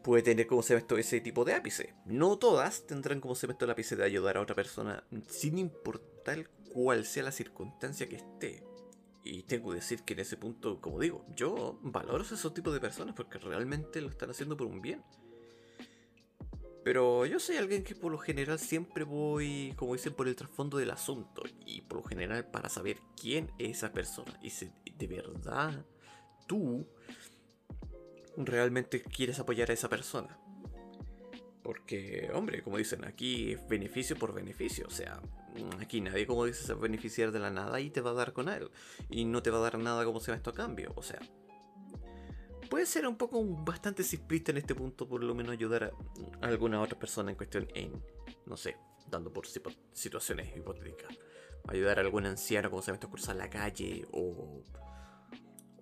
puede 0.03 0.23
tener 0.23 0.47
como 0.47 0.63
se 0.63 0.75
ve 0.75 0.81
esto 0.81 0.97
ese 0.97 1.21
tipo 1.21 1.45
de 1.45 1.55
ápice. 1.55 1.95
No 2.05 2.39
todas 2.39 2.87
tendrán 2.87 3.21
como 3.21 3.35
se 3.35 3.47
ve 3.47 3.53
esto 3.53 3.65
el 3.65 3.73
ápice 3.73 3.97
de 3.97 4.05
ayudar 4.05 4.37
a 4.37 4.41
otra 4.41 4.55
persona 4.55 5.05
sin 5.29 5.59
importar 5.59 6.49
cuál 6.73 7.05
sea 7.05 7.25
la 7.25 7.33
circunstancia 7.33 8.09
que 8.09 8.17
esté. 8.17 8.63
Y 9.25 9.43
tengo 9.43 9.71
que 9.71 9.77
decir 9.77 10.05
que 10.05 10.13
en 10.13 10.21
ese 10.21 10.37
punto, 10.37 10.81
como 10.81 11.01
digo, 11.01 11.27
yo 11.35 11.81
valoro 11.83 12.23
a 12.23 12.27
esos 12.27 12.55
tipos 12.55 12.73
de 12.73 12.79
personas 12.79 13.17
porque 13.17 13.39
realmente 13.39 14.01
lo 14.01 14.09
están 14.09 14.31
haciendo 14.31 14.57
por 14.57 14.69
un 14.69 14.81
bien. 14.81 15.03
Pero 16.87 17.27
yo 17.27 17.41
soy 17.41 17.57
alguien 17.57 17.83
que 17.83 17.97
por 17.97 18.13
lo 18.13 18.19
general 18.19 18.61
siempre 18.61 19.03
voy, 19.03 19.75
como 19.75 19.95
dicen, 19.95 20.15
por 20.15 20.29
el 20.29 20.37
trasfondo 20.37 20.79
del 20.79 20.93
asunto. 20.93 21.43
Y 21.67 21.81
por 21.81 21.99
lo 21.99 22.05
general 22.05 22.47
para 22.49 22.69
saber 22.69 22.99
quién 23.21 23.51
es 23.59 23.79
esa 23.79 23.93
persona. 23.93 24.39
Y 24.41 24.51
si 24.51 24.71
de 24.97 25.07
verdad 25.09 25.85
tú 26.47 26.87
realmente 28.37 29.03
quieres 29.03 29.41
apoyar 29.41 29.69
a 29.69 29.73
esa 29.73 29.89
persona. 29.89 30.39
Porque, 31.65 32.31
hombre, 32.33 32.63
como 32.63 32.77
dicen, 32.77 33.05
aquí 33.05 33.55
es 33.55 33.67
beneficio 33.67 34.15
por 34.15 34.33
beneficio. 34.33 34.87
O 34.87 34.91
sea, 34.91 35.21
aquí 35.81 36.01
nadie, 36.01 36.25
como 36.25 36.45
dices, 36.45 36.67
se 36.67 36.73
va 36.73 36.79
a 36.79 36.83
beneficiar 36.83 37.33
de 37.33 37.41
la 37.41 37.51
nada 37.51 37.81
y 37.81 37.91
te 37.91 38.01
va 38.01 38.11
a 38.11 38.15
dar 38.15 38.33
con 38.33 38.49
él. 38.49 38.71
Y 39.11 39.25
no 39.25 39.43
te 39.43 39.51
va 39.51 39.59
a 39.59 39.63
dar 39.63 39.77
nada 39.77 40.05
como 40.05 40.21
se 40.21 40.31
va 40.31 40.37
esto 40.37 40.51
a 40.51 40.55
cambio. 40.55 40.93
O 40.95 41.03
sea, 41.03 41.19
puede 42.67 42.87
ser 42.87 43.07
un 43.07 43.17
poco 43.17 43.43
bastante 43.45 44.03
simplista 44.03 44.51
en 44.51 44.59
este 44.59 44.75
punto, 44.75 45.09
por 45.09 45.23
lo 45.23 45.35
menos 45.35 45.53
ayudar 45.53 45.85
a, 45.85 46.47
alguna 46.47 46.81
otra 46.81 46.99
persona 46.99 47.31
en 47.31 47.37
cuestión 47.37 47.69
en, 47.75 47.93
no 48.47 48.57
sé, 48.57 48.77
dando 49.09 49.33
por 49.33 49.47
situaciones 49.47 50.57
hipotéticas. 50.57 51.17
Ayudar 51.69 51.99
a 51.99 52.03
algún 52.03 52.27
anciano 52.27 52.71
como 52.71 52.83
se 52.83 52.93
me 52.93 52.97
está 52.97 53.09
cruzar 53.09 53.37
la 53.37 53.51
calle 53.51 54.07
o, 54.13 54.63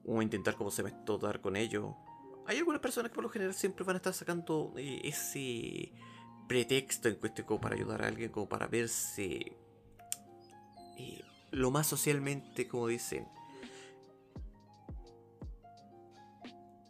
o 0.06 0.22
intentar 0.22 0.54
como 0.54 0.70
se 0.70 0.82
me 0.82 0.92
dar 1.20 1.40
con 1.40 1.56
ellos. 1.56 1.94
Hay 2.46 2.58
algunas 2.58 2.80
personas 2.80 3.10
que 3.10 3.14
por 3.14 3.24
lo 3.24 3.30
general 3.30 3.54
siempre 3.54 3.84
van 3.84 3.96
a 3.96 3.98
estar 3.98 4.14
sacando 4.14 4.72
eh, 4.76 5.00
ese 5.04 5.92
pretexto 6.46 7.08
en 7.08 7.16
cuestión 7.16 7.46
como 7.46 7.60
para 7.60 7.74
ayudar 7.74 8.02
a 8.02 8.08
alguien, 8.08 8.30
como 8.30 8.48
para 8.48 8.66
verse... 8.66 9.56
Eh, 10.96 11.24
lo 11.50 11.70
más 11.70 11.86
socialmente, 11.86 12.66
como 12.66 12.88
dicen, 12.88 13.28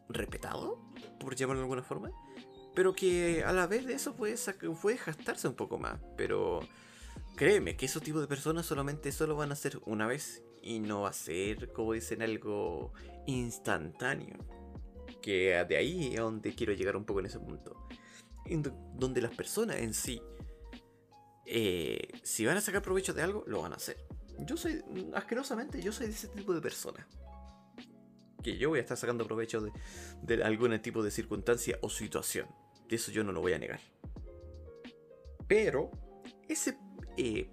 respetado, 0.08 0.84
por 1.18 1.34
llamarlo 1.34 1.60
de 1.60 1.64
alguna 1.64 1.82
forma, 1.82 2.10
pero 2.74 2.94
que 2.94 3.44
a 3.44 3.52
la 3.52 3.66
vez 3.66 3.86
de 3.86 3.94
eso 3.94 4.14
puede, 4.16 4.36
puede 4.80 4.96
gastarse 4.96 5.48
un 5.48 5.54
poco 5.54 5.78
más, 5.78 6.00
pero 6.16 6.60
créeme 7.36 7.76
que 7.76 7.86
esos 7.86 8.02
tipos 8.02 8.20
de 8.20 8.26
personas 8.26 8.66
solamente 8.66 9.08
eso 9.08 9.26
lo 9.26 9.36
van 9.36 9.50
a 9.50 9.54
hacer 9.54 9.80
una 9.86 10.06
vez 10.06 10.42
y 10.62 10.80
no 10.80 11.02
va 11.02 11.10
a 11.10 11.12
ser, 11.12 11.72
como 11.72 11.92
dicen, 11.92 12.22
algo 12.22 12.92
instantáneo. 13.26 14.38
Que 15.20 15.64
de 15.68 15.76
ahí 15.76 16.14
es 16.14 16.20
donde 16.20 16.54
quiero 16.54 16.72
llegar 16.72 16.96
un 16.96 17.04
poco 17.04 17.20
en 17.20 17.26
ese 17.26 17.38
punto. 17.38 17.86
donde 18.94 19.20
las 19.20 19.34
personas 19.34 19.76
en 19.76 19.92
sí, 19.92 20.22
eh, 21.46 22.08
si 22.22 22.46
van 22.46 22.56
a 22.56 22.60
sacar 22.62 22.82
provecho 22.82 23.12
de 23.12 23.22
algo, 23.22 23.44
lo 23.46 23.60
van 23.62 23.72
a 23.72 23.76
hacer. 23.76 23.98
Yo 24.38 24.56
soy, 24.56 24.82
asquerosamente, 25.14 25.82
yo 25.82 25.92
soy 25.92 26.06
de 26.06 26.12
ese 26.12 26.28
tipo 26.28 26.54
de 26.54 26.60
persona. 26.60 27.06
Que 28.44 28.56
yo 28.56 28.68
voy 28.68 28.78
a 28.78 28.82
estar 28.82 28.96
sacando 28.96 29.26
provecho 29.26 29.60
de, 30.22 30.44
algún 30.44 30.78
tipo 30.80 31.02
de 31.02 31.10
circunstancia 31.10 31.78
o 31.80 31.90
situación. 31.90 32.46
De 32.88 32.96
eso 32.96 33.10
yo 33.10 33.24
no 33.24 33.32
lo 33.32 33.40
voy 33.40 33.54
a 33.54 33.58
negar. 33.58 33.80
Pero, 35.48 35.90
ese 36.48 36.78
eh, 37.16 37.50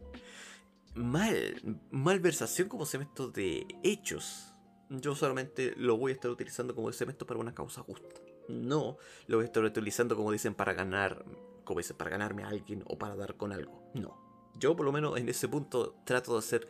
mal, 0.93 1.79
malversación 1.89 2.67
como 2.67 2.85
cemento 2.85 3.29
de 3.29 3.65
hechos, 3.83 4.53
yo 4.89 5.15
solamente 5.15 5.73
lo 5.77 5.97
voy 5.97 6.11
a 6.11 6.15
estar 6.15 6.29
utilizando 6.29 6.75
como 6.75 6.91
cemento 6.91 7.25
para 7.25 7.39
una 7.39 7.53
causa 7.53 7.81
justa. 7.81 8.09
No 8.49 8.97
lo 9.27 9.37
voy 9.37 9.43
a 9.43 9.47
estar 9.47 9.63
utilizando 9.63 10.15
como 10.15 10.31
dicen 10.31 10.53
para 10.53 10.73
ganar, 10.73 11.23
como 11.63 11.79
dicen, 11.79 11.95
para 11.95 12.09
ganarme 12.09 12.43
a 12.43 12.49
alguien 12.49 12.83
o 12.85 12.97
para 12.97 13.15
dar 13.15 13.37
con 13.37 13.53
algo. 13.53 13.89
No. 13.93 14.51
Yo 14.59 14.75
por 14.75 14.85
lo 14.85 14.91
menos 14.91 15.17
en 15.17 15.29
ese 15.29 15.47
punto 15.47 15.95
trato 16.05 16.33
de 16.33 16.39
hacer 16.39 16.67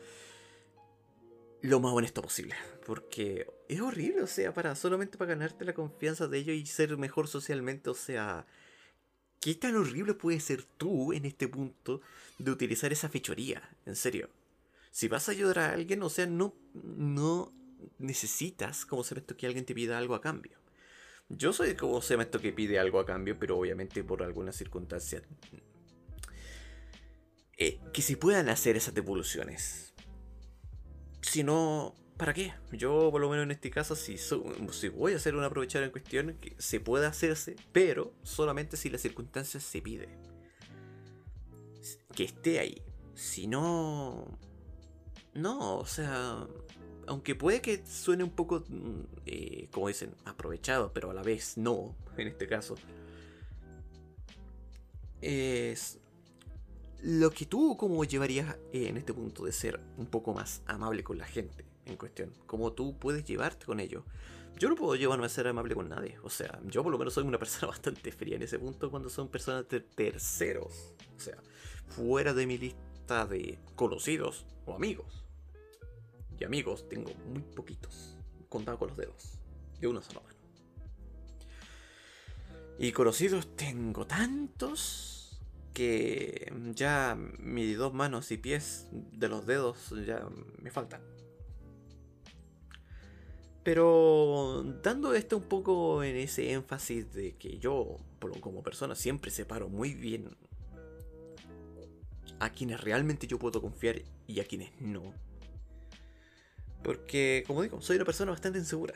lo 1.62 1.80
más 1.80 1.94
honesto 1.94 2.22
posible. 2.22 2.56
Porque 2.86 3.48
es 3.72 3.80
horrible, 3.80 4.22
o 4.22 4.28
sea, 4.28 4.54
para 4.54 4.76
solamente 4.76 5.18
para 5.18 5.30
ganarte 5.30 5.64
la 5.64 5.74
confianza 5.74 6.28
de 6.28 6.40
ellos 6.40 6.58
y 6.58 6.66
ser 6.66 6.98
mejor 6.98 7.30
socialmente, 7.30 7.90
o 7.90 7.94
sea, 7.94 8.46
¿qué 9.40 9.56
tan 9.56 9.78
horrible 9.78 10.14
puede 10.14 10.42
ser 10.42 10.64
tú 10.64 11.14
en 11.14 11.24
este 11.26 11.48
punto 11.48 12.02
de 12.38 12.52
utilizar 12.52 12.92
esa 12.92 13.08
fechoría? 13.08 13.62
En 13.86 13.96
serio. 13.96 14.30
Si 14.92 15.08
vas 15.08 15.30
a 15.30 15.32
ayudar 15.32 15.60
a 15.60 15.72
alguien, 15.72 16.04
o 16.04 16.10
sea, 16.10 16.26
no, 16.26 16.54
no 16.74 17.54
necesitas 17.98 18.86
como 18.86 19.06
se 19.06 19.24
que 19.24 19.48
alguien 19.48 19.66
te 19.66 19.74
pida 19.74 19.98
algo 19.98 20.16
a 20.16 20.22
cambio. 20.22 20.58
Yo 21.30 21.54
soy 21.54 21.76
como 21.76 22.02
se 22.02 22.18
que 22.28 22.52
pide 22.52 22.78
algo 22.78 23.00
a 23.00 23.06
cambio, 23.06 23.40
pero 23.40 23.58
obviamente 23.58 24.04
por 24.04 24.22
alguna 24.22 24.52
circunstancia. 24.52 25.22
Eh, 27.56 27.80
que 27.94 28.02
se 28.02 28.18
puedan 28.18 28.50
hacer 28.50 28.76
esas 28.76 28.94
devoluciones. 28.94 29.94
Si 31.22 31.42
no, 31.44 31.96
¿para 32.22 32.36
qué? 32.36 32.54
Yo, 32.72 33.10
por 33.10 33.20
lo 33.20 33.32
menos 33.32 33.46
en 33.46 33.50
este 33.50 33.72
caso, 33.72 33.96
si, 33.96 34.16
voy 34.90 35.14
a 35.14 35.16
hacer 35.16 35.34
un 35.34 35.44
aprovechar 35.44 35.82
en 35.82 35.90
cuestión, 35.90 36.38
se 36.60 36.80
pueda 36.80 37.08
hacerse, 37.08 37.56
pero 37.72 38.14
solamente 38.22 38.78
si 38.78 38.92
la 38.92 39.00
circunstancia 39.00 39.60
se 39.60 39.82
pide. 39.82 40.08
Que 42.14 42.26
esté 42.26 42.60
ahí. 42.60 42.80
Si 43.16 43.48
no. 43.48 44.38
No, 45.34 45.78
o 45.80 45.86
sea. 45.88 46.46
Aunque 47.08 47.34
puede 47.34 47.60
que 47.60 47.84
suene 47.88 48.24
un 48.24 48.30
poco, 48.30 48.66
mm, 48.70 49.02
eh, 49.26 49.68
como 49.72 49.88
dicen, 49.88 50.14
aprovechado, 50.24 50.94
pero 50.94 51.10
a 51.10 51.16
la 51.16 51.24
vez 51.24 51.58
no, 51.58 51.96
en 52.18 52.28
este 52.28 52.48
caso. 52.48 52.76
Es 55.22 55.98
lo 57.02 57.32
que 57.32 57.48
tú 57.48 57.76
como 57.78 58.04
llevarías 58.04 58.58
eh, 58.74 58.90
en 58.90 58.98
este 58.98 59.12
punto 59.12 59.44
de 59.44 59.52
ser 59.52 59.80
un 59.98 60.06
poco 60.06 60.36
más 60.36 60.62
amable 60.68 61.04
con 61.04 61.18
la 61.18 61.26
gente 61.26 61.71
en 61.86 61.98
cuestión. 61.98 62.34
Cómo 62.46 62.74
tú 62.74 62.98
puedes 62.98 63.26
llevarte 63.26 63.66
con 63.66 63.80
ellos. 63.80 64.04
Yo 64.58 64.70
no 64.70 64.76
puedo 64.76 64.96
llevarme 64.96 65.26
a 65.26 65.30
ser 65.30 65.48
amable 65.48 65.76
con 65.76 65.90
nadie. 65.90 66.18
O 66.24 66.30
sea, 66.30 66.60
yo 66.66 66.84
por 66.84 66.92
lo 66.92 66.98
menos 66.98 67.14
soy 67.14 67.24
una 67.24 67.40
persona 67.40 67.68
bastante 67.68 68.12
fría 68.12 68.36
en 68.36 68.44
ese 68.44 68.60
punto 68.60 68.92
cuando 68.92 69.10
son 69.10 69.30
personas 69.30 69.68
de 69.70 69.80
terceros. 69.80 70.94
O 71.16 71.20
sea, 71.20 71.38
fuera 71.88 72.34
de 72.34 72.46
mi 72.46 72.58
lista 72.58 73.26
de 73.26 73.60
conocidos 73.76 74.46
o 74.66 74.76
amigos. 74.76 75.26
Y 76.40 76.44
amigos 76.44 76.88
tengo 76.90 77.12
muy 77.28 77.42
poquitos. 77.42 78.18
Contado 78.50 78.78
con 78.78 78.90
los 78.90 78.98
dedos. 78.98 79.40
De 79.80 79.88
una 79.88 80.02
sola 80.02 80.22
mano. 80.22 80.36
Y 82.78 82.92
conocidos 82.92 83.56
tengo 83.56 84.08
tantos 84.08 85.40
que 85.74 86.52
ya 86.74 87.16
mis 87.16 87.78
dos 87.78 87.94
manos 87.94 88.32
y 88.32 88.38
pies 88.38 88.88
de 88.92 89.28
los 89.28 89.46
dedos 89.46 89.94
ya 90.06 90.28
me 90.62 90.72
faltan. 90.72 91.02
Pero 93.64 94.64
dando 94.82 95.14
esto 95.14 95.38
un 95.38 95.44
poco 95.44 96.04
en 96.04 96.16
ese 96.16 96.52
énfasis 96.52 97.14
de 97.14 97.36
que 97.36 97.60
yo, 97.60 97.98
como 98.40 98.64
persona, 98.64 98.96
siempre 98.96 99.30
separo 99.30 99.70
muy 99.70 99.94
bien 99.94 100.36
a 102.40 102.50
quienes 102.50 102.82
realmente 102.82 103.28
yo 103.28 103.38
puedo 103.38 103.62
confiar 103.62 104.02
y 104.26 104.40
a 104.40 104.46
quienes 104.46 104.72
no. 104.82 105.14
Porque, 106.84 107.44
como 107.46 107.62
digo, 107.62 107.82
soy 107.82 107.98
una 107.98 108.06
persona 108.06 108.32
bastante 108.32 108.58
insegura 108.58 108.96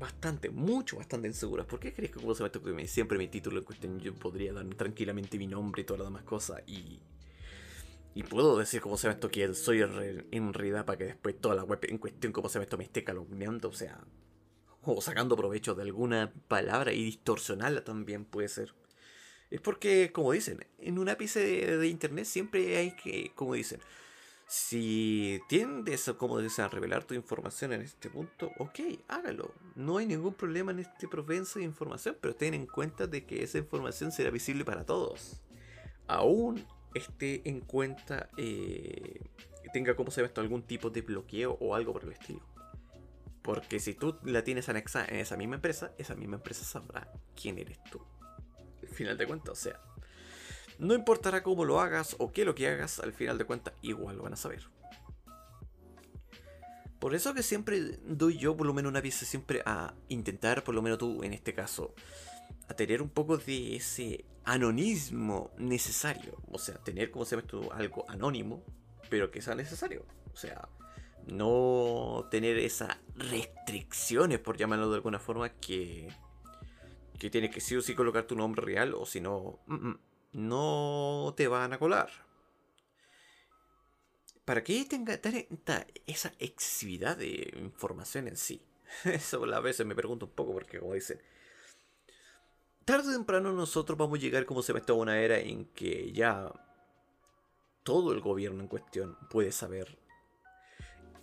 bastante, 0.00 0.50
mucho, 0.50 0.96
bastante 0.96 1.28
inseguras. 1.28 1.66
¿Por 1.66 1.78
qué 1.78 1.92
crees 1.92 2.10
que 2.10 2.18
como 2.18 2.34
se 2.34 2.42
me 2.42 2.50
que 2.50 2.88
siempre 2.88 3.18
mi 3.18 3.28
título 3.28 3.58
en 3.58 3.64
cuestión 3.64 4.00
yo 4.00 4.14
podría 4.14 4.52
dar 4.52 4.66
tranquilamente 4.70 5.38
mi 5.38 5.46
nombre 5.46 5.82
y 5.82 5.84
todas 5.84 6.00
las 6.00 6.08
demás 6.08 6.24
cosas? 6.24 6.62
Y, 6.66 6.98
y 8.14 8.22
puedo 8.22 8.58
decir 8.58 8.80
como 8.80 8.96
se 8.96 9.08
me 9.08 9.14
esto 9.14 9.30
que 9.30 9.54
soy 9.54 9.82
en 9.82 10.52
realidad 10.52 10.84
para 10.84 10.98
que 10.98 11.04
después 11.04 11.40
toda 11.40 11.54
la 11.54 11.64
web 11.64 11.78
en 11.82 11.98
cuestión 11.98 12.32
como 12.32 12.48
se 12.48 12.58
me 12.58 12.64
esto 12.64 12.78
me 12.78 12.84
esté 12.84 13.04
calumniando, 13.04 13.68
o 13.68 13.72
sea, 13.72 14.00
o 14.82 15.00
sacando 15.00 15.36
provecho 15.36 15.74
de 15.74 15.82
alguna 15.82 16.32
palabra 16.48 16.92
y 16.92 17.04
distorsionarla 17.04 17.84
también 17.84 18.24
puede 18.24 18.48
ser. 18.48 18.74
Es 19.50 19.60
porque, 19.60 20.12
como 20.12 20.32
dicen, 20.32 20.64
en 20.78 20.98
un 20.98 21.08
ápice 21.08 21.40
de 21.76 21.88
internet 21.88 22.24
siempre 22.24 22.76
hay 22.76 22.92
que, 22.92 23.32
como 23.34 23.54
dicen, 23.54 23.80
si 24.46 25.40
tiendes, 25.48 26.12
como 26.18 26.38
dices, 26.38 26.60
a 26.60 26.68
revelar 26.68 27.04
tu 27.04 27.14
información 27.14 27.72
en 27.72 27.82
este 27.82 28.10
punto, 28.10 28.52
ok, 28.58 28.80
hágalo. 29.08 29.54
No 29.76 29.98
hay 29.98 30.06
ningún 30.06 30.34
problema 30.34 30.72
en 30.72 30.80
este 30.80 31.08
provenzo 31.08 31.58
de 31.58 31.64
información, 31.64 32.16
pero 32.20 32.34
ten 32.34 32.54
en 32.54 32.66
cuenta 32.66 33.06
de 33.06 33.24
que 33.24 33.42
esa 33.42 33.58
información 33.58 34.12
será 34.12 34.30
visible 34.30 34.64
para 34.64 34.84
todos. 34.86 35.40
Aún 36.06 36.64
esté 36.94 37.48
en 37.48 37.60
cuenta, 37.60 38.28
eh, 38.36 39.20
tenga 39.72 39.94
como 39.94 40.10
se 40.10 40.22
ve 40.22 40.28
esto 40.28 40.40
algún 40.40 40.62
tipo 40.62 40.90
de 40.90 41.02
bloqueo 41.02 41.56
o 41.60 41.74
algo 41.74 41.92
por 41.92 42.04
el 42.04 42.12
estilo. 42.12 42.40
Porque 43.42 43.80
si 43.80 43.94
tú 43.94 44.18
la 44.24 44.44
tienes 44.44 44.68
anexada 44.68 45.06
en 45.06 45.16
esa 45.16 45.36
misma 45.36 45.56
empresa, 45.56 45.92
esa 45.98 46.14
misma 46.14 46.36
empresa 46.36 46.64
sabrá 46.64 47.10
quién 47.34 47.58
eres 47.58 47.82
tú. 47.90 48.00
Al 48.82 48.88
final 48.88 49.16
de 49.16 49.26
cuentas, 49.26 49.52
o 49.52 49.62
sea, 49.62 49.80
no 50.78 50.94
importará 50.94 51.42
cómo 51.42 51.64
lo 51.64 51.80
hagas 51.80 52.16
o 52.18 52.32
qué 52.32 52.44
lo 52.44 52.54
que 52.54 52.68
hagas, 52.68 53.00
al 53.00 53.12
final 53.12 53.38
de 53.38 53.44
cuentas 53.44 53.74
igual 53.82 54.16
lo 54.16 54.24
van 54.24 54.34
a 54.34 54.36
saber. 54.36 54.62
Por 56.98 57.14
eso 57.14 57.32
que 57.32 57.42
siempre 57.42 57.98
doy 58.04 58.36
yo 58.36 58.56
por 58.56 58.66
lo 58.66 58.74
menos 58.74 58.90
una 58.90 59.00
pieza 59.00 59.24
siempre 59.24 59.62
a 59.64 59.94
intentar, 60.08 60.62
por 60.64 60.74
lo 60.74 60.82
menos 60.82 60.98
tú 60.98 61.22
en 61.24 61.32
este 61.32 61.54
caso, 61.54 61.94
a 62.68 62.74
tener 62.74 63.00
un 63.00 63.08
poco 63.08 63.38
de 63.38 63.76
ese 63.76 64.26
anonismo 64.44 65.50
necesario. 65.58 66.36
O 66.50 66.58
sea, 66.58 66.76
tener 66.76 67.10
como 67.10 67.24
se 67.24 67.36
llama 67.36 67.74
algo 67.74 68.04
anónimo, 68.08 68.64
pero 69.08 69.30
que 69.30 69.42
sea 69.42 69.54
necesario. 69.54 70.04
O 70.32 70.36
sea, 70.36 70.68
no 71.26 72.28
tener 72.30 72.58
esas 72.58 72.96
restricciones, 73.16 74.38
por 74.38 74.56
llamarlo 74.56 74.90
de 74.90 74.96
alguna 74.96 75.18
forma, 75.18 75.50
que, 75.50 76.08
que 77.18 77.30
tienes 77.30 77.50
que 77.50 77.60
sí 77.60 77.76
o 77.76 77.82
sí 77.82 77.94
colocar 77.94 78.24
tu 78.24 78.36
nombre 78.36 78.62
real, 78.62 78.94
o 78.94 79.06
si 79.06 79.20
no, 79.20 79.60
mm, 79.66 79.88
mm, 79.88 79.98
no 80.32 81.34
te 81.36 81.48
van 81.48 81.72
a 81.72 81.78
colar. 81.78 82.10
¿Para 84.44 84.64
qué 84.64 84.84
tenga 84.84 85.20
esa 86.06 86.32
excesividad 86.38 87.16
de 87.16 87.52
información 87.56 88.26
en 88.26 88.36
sí? 88.36 88.62
Eso 89.04 89.44
a 89.44 89.60
veces 89.60 89.86
me 89.86 89.94
pregunto 89.94 90.26
un 90.26 90.32
poco 90.32 90.52
porque 90.52 90.80
como 90.80 90.94
dicen, 90.94 91.20
tarde 92.90 93.10
o 93.10 93.12
temprano 93.12 93.52
nosotros 93.52 93.96
vamos 93.96 94.18
a 94.18 94.22
llegar 94.22 94.46
como 94.46 94.62
se 94.62 94.72
ve 94.72 94.82
a 94.84 94.92
una 94.94 95.20
era 95.20 95.38
en 95.38 95.66
que 95.66 96.10
ya 96.10 96.52
todo 97.84 98.12
el 98.12 98.20
gobierno 98.20 98.62
en 98.62 98.66
cuestión 98.66 99.16
puede 99.30 99.52
saber 99.52 99.96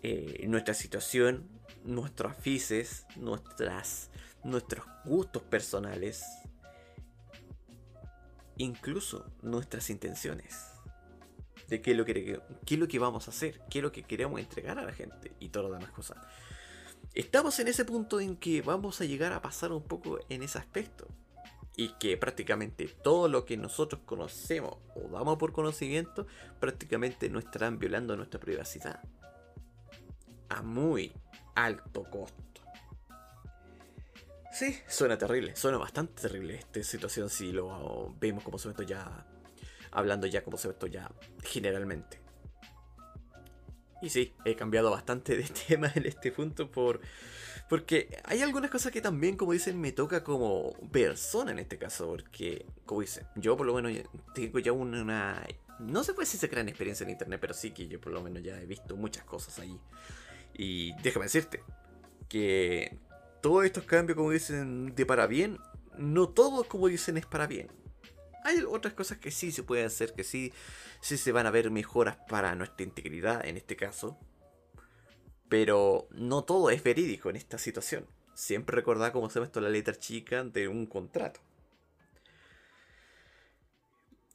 eh, 0.01 0.45
nuestra 0.47 0.73
situación, 0.73 1.49
nuestros 1.83 2.31
afices, 2.31 3.05
nuestras, 3.17 4.11
nuestros 4.45 4.85
gustos 5.03 5.43
personales, 5.43 6.23
incluso 8.55 9.29
nuestras 9.41 9.89
intenciones. 9.89 10.67
De 11.67 11.81
qué 11.81 11.91
es, 11.91 11.97
lo 11.97 12.05
que, 12.05 12.39
qué 12.65 12.75
es 12.75 12.79
lo 12.79 12.87
que 12.87 12.97
vamos 12.97 13.27
a 13.27 13.31
hacer, 13.31 13.59
qué 13.69 13.79
es 13.79 13.83
lo 13.83 13.91
que 13.91 14.03
queremos 14.03 14.39
entregar 14.39 14.79
a 14.79 14.85
la 14.85 14.93
gente 14.93 15.33
y 15.41 15.49
todas 15.49 15.69
las 15.69 15.81
demás 15.81 15.93
cosas. 15.93 16.17
Estamos 17.13 17.59
en 17.59 17.67
ese 17.67 17.83
punto 17.83 18.21
en 18.21 18.37
que 18.37 18.61
vamos 18.61 19.01
a 19.01 19.05
llegar 19.05 19.33
a 19.33 19.41
pasar 19.41 19.73
un 19.73 19.83
poco 19.83 20.19
en 20.29 20.43
ese 20.43 20.59
aspecto. 20.59 21.09
Y 21.77 21.93
que 21.99 22.17
prácticamente 22.17 22.87
todo 22.87 23.29
lo 23.29 23.45
que 23.45 23.55
nosotros 23.55 24.01
conocemos 24.03 24.77
o 24.95 25.07
damos 25.09 25.37
por 25.37 25.53
conocimiento, 25.53 26.27
prácticamente 26.59 27.29
no 27.29 27.39
estarán 27.39 27.79
violando 27.79 28.17
nuestra 28.17 28.39
privacidad. 28.39 28.99
a 30.49 30.61
muy 30.61 31.13
alto 31.55 32.03
costo. 32.09 32.61
Sí, 34.51 34.75
suena 34.87 35.17
terrible, 35.17 35.55
suena 35.55 35.77
bastante 35.77 36.21
terrible 36.21 36.55
esta 36.55 36.81
situación 36.81 37.29
si 37.29 37.51
lo 37.51 38.15
vemos 38.19 38.43
como 38.43 38.57
se 38.57 38.69
ve 38.69 38.85
ya, 38.85 39.25
hablando 39.91 40.25
ya 40.25 40.43
como 40.43 40.57
se 40.57 40.69
ve 40.69 40.75
ya 40.89 41.11
generalmente. 41.43 42.19
Y 44.01 44.09
sí, 44.09 44.33
he 44.45 44.55
cambiado 44.55 44.91
bastante 44.91 45.35
de 45.37 45.43
tema 45.67 45.91
en 45.95 46.05
este 46.05 46.31
punto 46.31 46.71
por... 46.71 47.01
Porque 47.69 48.17
hay 48.23 48.41
algunas 48.41 48.71
cosas 48.71 48.91
que 48.91 49.01
también, 49.01 49.35
como 49.35 49.51
dicen, 49.51 49.79
me 49.79 49.91
toca 49.91 50.23
como 50.23 50.73
persona 50.91 51.51
en 51.51 51.59
este 51.59 51.77
caso. 51.77 52.07
Porque, 52.07 52.65
como 52.85 53.01
dicen, 53.01 53.25
yo 53.35 53.57
por 53.57 53.65
lo 53.65 53.73
menos 53.73 54.07
tengo 54.33 54.59
ya 54.59 54.71
una... 54.71 55.45
No 55.79 56.03
se 56.03 56.13
puede 56.13 56.25
decir 56.25 56.39
se 56.39 56.47
gran 56.47 56.69
experiencia 56.69 57.03
en 57.03 57.11
internet, 57.11 57.39
pero 57.39 57.53
sí 57.53 57.71
que 57.71 57.87
yo 57.87 58.01
por 58.01 58.11
lo 58.11 58.21
menos 58.21 58.41
ya 58.41 58.59
he 58.59 58.65
visto 58.65 58.95
muchas 58.95 59.25
cosas 59.25 59.59
ahí. 59.59 59.79
Y 60.53 60.93
déjame 61.03 61.25
decirte 61.25 61.61
que 62.29 62.97
todos 63.41 63.65
estos 63.65 63.83
cambios, 63.83 64.15
como 64.15 64.31
dicen, 64.31 64.95
de 64.95 65.05
para 65.05 65.27
bien, 65.27 65.59
no 65.97 66.29
todos, 66.29 66.65
como 66.67 66.87
dicen, 66.87 67.17
es 67.17 67.25
para 67.25 67.47
bien. 67.47 67.69
Hay 68.43 68.63
otras 68.67 68.93
cosas 68.93 69.17
que 69.17 69.29
sí 69.29 69.51
se 69.51 69.63
pueden 69.63 69.85
hacer, 69.85 70.13
que 70.13 70.23
sí, 70.23 70.53
sí 71.01 71.17
se 71.17 71.31
van 71.31 71.45
a 71.45 71.51
ver 71.51 71.69
mejoras 71.69 72.17
para 72.29 72.55
nuestra 72.55 72.83
integridad 72.85 73.45
en 73.45 73.57
este 73.57 73.75
caso. 73.75 74.17
Pero 75.49 76.07
no 76.11 76.43
todo 76.43 76.69
es 76.69 76.83
verídico 76.83 77.29
en 77.29 77.35
esta 77.35 77.57
situación. 77.57 78.05
Siempre 78.33 78.75
recordad 78.75 79.13
cómo 79.13 79.29
se 79.29 79.39
ve 79.39 79.45
esto 79.45 79.61
la 79.61 79.69
letra 79.69 79.95
chica 79.95 80.43
de 80.43 80.67
un 80.67 80.85
contrato. 80.85 81.39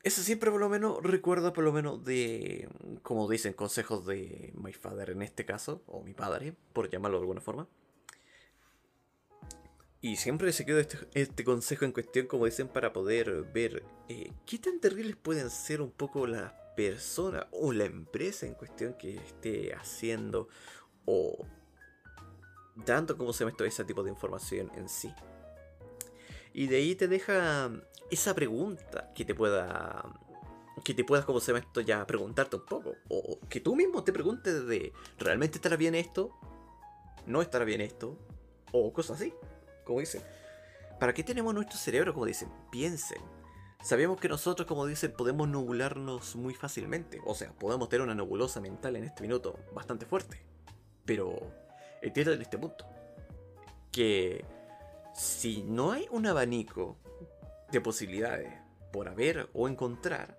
Eso 0.02 0.22
siempre 0.22 0.50
por 0.50 0.58
lo 0.58 0.68
menos 0.68 1.00
recuerdo 1.02 1.52
por 1.52 1.62
lo 1.62 1.72
menos 1.72 2.04
de, 2.04 2.68
como 3.02 3.30
dicen, 3.30 3.52
consejos 3.52 4.04
de 4.04 4.52
my 4.56 4.72
father 4.72 5.10
en 5.10 5.22
este 5.22 5.44
caso, 5.44 5.82
o 5.86 6.02
mi 6.02 6.12
padre, 6.12 6.54
por 6.72 6.90
llamarlo 6.90 7.18
de 7.18 7.22
alguna 7.22 7.40
forma. 7.40 7.68
Y 10.00 10.16
siempre 10.16 10.52
se 10.52 10.66
quedó 10.66 10.80
este, 10.80 10.98
este, 11.14 11.44
consejo 11.44 11.84
en 11.84 11.92
cuestión, 11.92 12.26
como 12.26 12.46
dicen, 12.46 12.66
para 12.66 12.92
poder 12.92 13.44
ver 13.54 13.84
eh, 14.08 14.32
qué 14.44 14.58
tan 14.58 14.80
terribles 14.80 15.14
pueden 15.14 15.48
ser 15.48 15.80
un 15.80 15.92
poco 15.92 16.26
las 16.26 16.52
personas 16.74 17.46
o 17.52 17.72
la 17.72 17.84
empresa 17.84 18.46
en 18.46 18.54
cuestión 18.54 18.94
que 18.94 19.14
esté 19.14 19.72
haciendo 19.74 20.48
o 21.06 21.46
dando 22.74 23.16
como 23.16 23.32
se 23.32 23.44
me 23.44 23.52
ese 23.64 23.84
tipo 23.84 24.02
de 24.02 24.10
información 24.10 24.70
en 24.74 24.88
sí. 24.88 25.12
Y 26.52 26.66
de 26.66 26.76
ahí 26.76 26.94
te 26.94 27.08
deja 27.08 27.70
esa 28.10 28.34
pregunta 28.34 29.12
que 29.14 29.24
te 29.24 29.34
pueda 29.34 30.04
que 30.84 30.94
te 30.94 31.04
puedas 31.04 31.24
como 31.24 31.38
se 31.38 31.56
esto 31.56 31.80
ya 31.80 32.04
preguntarte 32.06 32.56
un 32.56 32.64
poco 32.64 32.96
o 33.08 33.38
que 33.48 33.60
tú 33.60 33.76
mismo 33.76 34.02
te 34.02 34.12
preguntes 34.12 34.66
de 34.66 34.92
realmente 35.18 35.58
estará 35.58 35.76
bien 35.76 35.94
esto, 35.94 36.30
no 37.26 37.42
estará 37.42 37.64
bien 37.64 37.80
esto 37.80 38.18
o 38.72 38.92
cosas 38.92 39.20
así 39.20 39.32
como 39.84 40.00
dicen. 40.00 40.22
¿Para 40.98 41.12
qué 41.12 41.24
tenemos 41.24 41.52
nuestro 41.54 41.76
cerebro, 41.78 42.14
como 42.14 42.26
dicen? 42.26 42.48
Piensen. 42.70 43.20
Sabemos 43.82 44.20
que 44.20 44.28
nosotros, 44.28 44.68
como 44.68 44.86
dicen, 44.86 45.12
podemos 45.12 45.48
nubularnos 45.48 46.36
muy 46.36 46.54
fácilmente. 46.54 47.20
O 47.26 47.34
sea, 47.34 47.52
podemos 47.52 47.88
tener 47.88 48.04
una 48.04 48.14
nebulosa 48.14 48.60
mental 48.60 48.94
en 48.94 49.04
este 49.04 49.22
minuto 49.22 49.58
bastante 49.74 50.06
fuerte. 50.06 50.40
Pero 51.04 51.38
entiendan 52.00 52.36
en 52.36 52.42
este 52.42 52.58
punto 52.58 52.86
que 53.90 54.44
si 55.14 55.62
no 55.62 55.92
hay 55.92 56.06
un 56.10 56.26
abanico 56.26 56.96
de 57.70 57.80
posibilidades 57.80 58.52
por 58.92 59.08
haber 59.08 59.48
o 59.52 59.68
encontrar, 59.68 60.38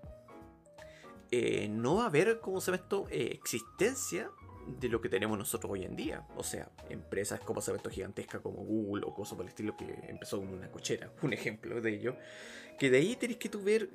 eh, 1.31 1.67
no 1.67 1.95
va 1.95 2.03
a 2.03 2.07
haber, 2.07 2.39
como 2.39 2.61
se 2.61 2.71
ve 2.71 2.77
esto, 2.77 3.07
eh, 3.09 3.29
existencia 3.33 4.29
de 4.67 4.87
lo 4.87 5.01
que 5.01 5.09
tenemos 5.09 5.37
nosotros 5.37 5.71
hoy 5.71 5.83
en 5.83 5.95
día. 5.95 6.27
O 6.37 6.43
sea, 6.43 6.69
empresas 6.89 7.39
como 7.39 7.61
se 7.61 7.73
esto 7.73 7.89
gigantescas 7.89 8.41
como 8.41 8.63
Google 8.63 9.05
o 9.05 9.13
cosas 9.13 9.35
por 9.35 9.45
el 9.45 9.49
estilo 9.49 9.75
que 9.75 9.85
empezó 10.07 10.37
con 10.37 10.49
una 10.49 10.71
cochera. 10.71 11.11
Un 11.21 11.33
ejemplo 11.33 11.81
de 11.81 11.95
ello. 11.95 12.15
Que 12.77 12.89
de 12.89 12.97
ahí 12.97 13.15
tienes 13.15 13.37
que 13.37 13.49
tú 13.49 13.61
ver 13.61 13.89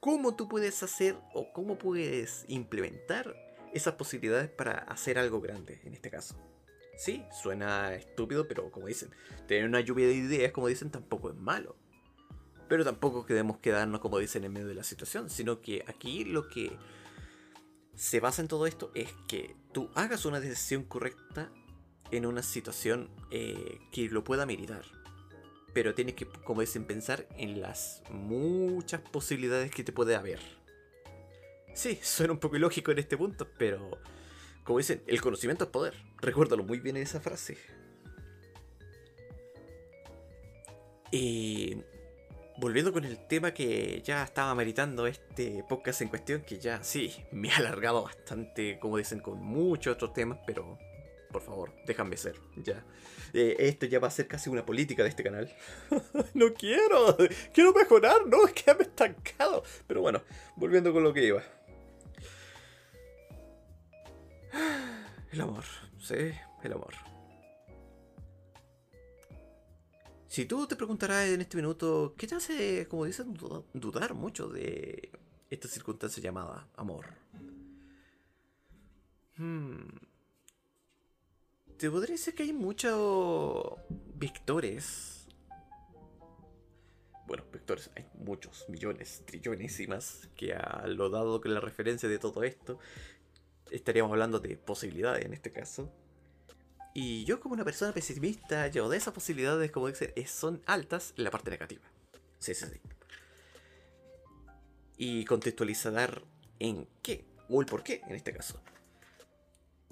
cómo 0.00 0.34
tú 0.34 0.48
puedes 0.48 0.82
hacer 0.82 1.16
o 1.34 1.52
cómo 1.52 1.76
puedes 1.76 2.44
implementar 2.48 3.34
esas 3.72 3.94
posibilidades 3.94 4.48
para 4.48 4.78
hacer 4.78 5.18
algo 5.18 5.40
grande 5.40 5.80
en 5.84 5.94
este 5.94 6.10
caso. 6.10 6.36
Sí, 6.96 7.24
suena 7.32 7.94
estúpido, 7.94 8.46
pero 8.46 8.70
como 8.70 8.86
dicen, 8.86 9.10
tener 9.48 9.64
una 9.64 9.80
lluvia 9.80 10.06
de 10.06 10.14
ideas, 10.14 10.52
como 10.52 10.68
dicen, 10.68 10.90
tampoco 10.90 11.30
es 11.30 11.36
malo. 11.36 11.76
Pero 12.68 12.84
tampoco 12.84 13.24
queremos 13.24 13.58
quedarnos, 13.58 14.00
como 14.00 14.18
dicen, 14.18 14.44
en 14.44 14.52
medio 14.52 14.68
de 14.68 14.74
la 14.74 14.84
situación, 14.84 15.30
sino 15.30 15.60
que 15.62 15.82
aquí 15.88 16.24
lo 16.24 16.48
que 16.48 16.76
se 17.94 18.20
basa 18.20 18.42
en 18.42 18.48
todo 18.48 18.66
esto 18.66 18.90
es 18.94 19.08
que 19.28 19.56
tú 19.72 19.90
hagas 19.94 20.24
una 20.26 20.40
decisión 20.40 20.84
correcta 20.84 21.50
en 22.10 22.26
una 22.26 22.42
situación 22.42 23.08
eh, 23.30 23.78
que 23.92 24.08
lo 24.08 24.22
pueda 24.22 24.46
meritar. 24.46 24.84
Pero 25.72 25.94
tienes 25.94 26.14
que, 26.16 26.26
como 26.26 26.60
dicen, 26.60 26.84
pensar 26.84 27.26
en 27.36 27.60
las 27.60 28.02
muchas 28.10 29.00
posibilidades 29.00 29.70
que 29.70 29.84
te 29.84 29.92
puede 29.92 30.16
haber. 30.16 30.59
Sí, 31.72 31.98
suena 32.02 32.32
un 32.32 32.38
poco 32.38 32.56
ilógico 32.56 32.90
en 32.90 32.98
este 32.98 33.16
punto, 33.16 33.48
pero 33.58 33.98
como 34.64 34.78
dicen, 34.78 35.02
el 35.06 35.20
conocimiento 35.20 35.64
es 35.64 35.70
poder. 35.70 35.94
Recuérdalo 36.20 36.62
muy 36.62 36.80
bien 36.80 36.96
en 36.96 37.02
esa 37.02 37.20
frase. 37.20 37.56
Y 41.10 41.76
volviendo 42.58 42.92
con 42.92 43.04
el 43.04 43.26
tema 43.26 43.52
que 43.52 44.02
ya 44.04 44.22
estaba 44.22 44.54
meritando 44.54 45.06
este 45.06 45.64
podcast 45.68 46.02
en 46.02 46.08
cuestión, 46.08 46.42
que 46.42 46.58
ya 46.58 46.82
sí, 46.84 47.12
me 47.32 47.50
ha 47.50 47.56
alargado 47.56 48.02
bastante, 48.02 48.78
como 48.78 48.98
dicen, 48.98 49.20
con 49.20 49.42
muchos 49.42 49.94
otros 49.94 50.12
temas, 50.12 50.38
pero 50.46 50.78
por 51.32 51.42
favor, 51.42 51.72
déjame 51.86 52.16
ser, 52.16 52.36
ya. 52.56 52.84
Eh, 53.32 53.56
esto 53.60 53.86
ya 53.86 53.98
va 54.00 54.08
a 54.08 54.10
ser 54.10 54.26
casi 54.26 54.50
una 54.50 54.66
política 54.66 55.02
de 55.02 55.08
este 55.08 55.22
canal. 55.22 55.52
no 56.34 56.52
quiero, 56.54 57.16
quiero 57.52 57.72
mejorar, 57.72 58.26
no, 58.26 58.46
es 58.46 58.52
que 58.52 58.74
me 58.74 58.82
estancado. 58.82 59.62
Pero 59.86 60.00
bueno, 60.00 60.22
volviendo 60.56 60.92
con 60.92 61.02
lo 61.02 61.12
que 61.12 61.24
iba. 61.24 61.42
El 65.30 65.40
amor, 65.40 65.64
sí, 65.98 66.32
el 66.62 66.72
amor. 66.72 66.94
Si 70.26 70.44
tú 70.44 70.66
te 70.66 70.76
preguntarás 70.76 71.28
en 71.28 71.40
este 71.40 71.56
minuto, 71.56 72.14
¿qué 72.16 72.26
te 72.26 72.36
hace, 72.36 72.86
como 72.88 73.04
dicen, 73.04 73.34
dudar 73.74 74.14
mucho 74.14 74.48
de 74.48 75.10
esta 75.48 75.68
circunstancia 75.68 76.22
llamada 76.22 76.68
amor? 76.76 77.06
Hmm. 79.36 79.88
Te 81.76 81.90
podría 81.90 82.14
decir 82.14 82.34
que 82.34 82.42
hay 82.42 82.52
muchos 82.52 83.74
vectores. 84.14 85.26
Bueno, 87.26 87.44
vectores, 87.52 87.90
hay 87.96 88.04
muchos, 88.14 88.68
millones, 88.68 89.22
trillones 89.26 89.80
y 89.80 89.86
más, 89.86 90.28
que 90.36 90.54
a 90.54 90.86
lo 90.86 91.08
dado 91.10 91.40
con 91.40 91.54
la 91.54 91.60
referencia 91.60 92.08
de 92.08 92.18
todo 92.18 92.42
esto, 92.42 92.78
estaríamos 93.70 94.12
hablando 94.12 94.40
de 94.40 94.56
posibilidades 94.56 95.24
en 95.24 95.32
este 95.32 95.52
caso. 95.52 95.92
Y 96.92 97.24
yo 97.24 97.40
como 97.40 97.54
una 97.54 97.64
persona 97.64 97.92
pesimista, 97.92 98.66
yo 98.68 98.88
de 98.88 98.96
esas 98.96 99.14
posibilidades, 99.14 99.70
como 99.70 99.88
dice, 99.88 100.12
son 100.26 100.62
altas 100.66 101.14
en 101.16 101.24
la 101.24 101.30
parte 101.30 101.50
negativa. 101.50 101.82
Sí, 102.38 102.54
sí, 102.54 102.66
sí. 102.66 102.80
Y 104.96 105.24
contextualizar 105.24 106.22
en 106.58 106.88
qué, 107.02 107.24
o 107.48 107.60
el 107.60 107.66
por 107.66 107.82
qué 107.82 108.02
en 108.06 108.16
este 108.16 108.32
caso. 108.32 108.60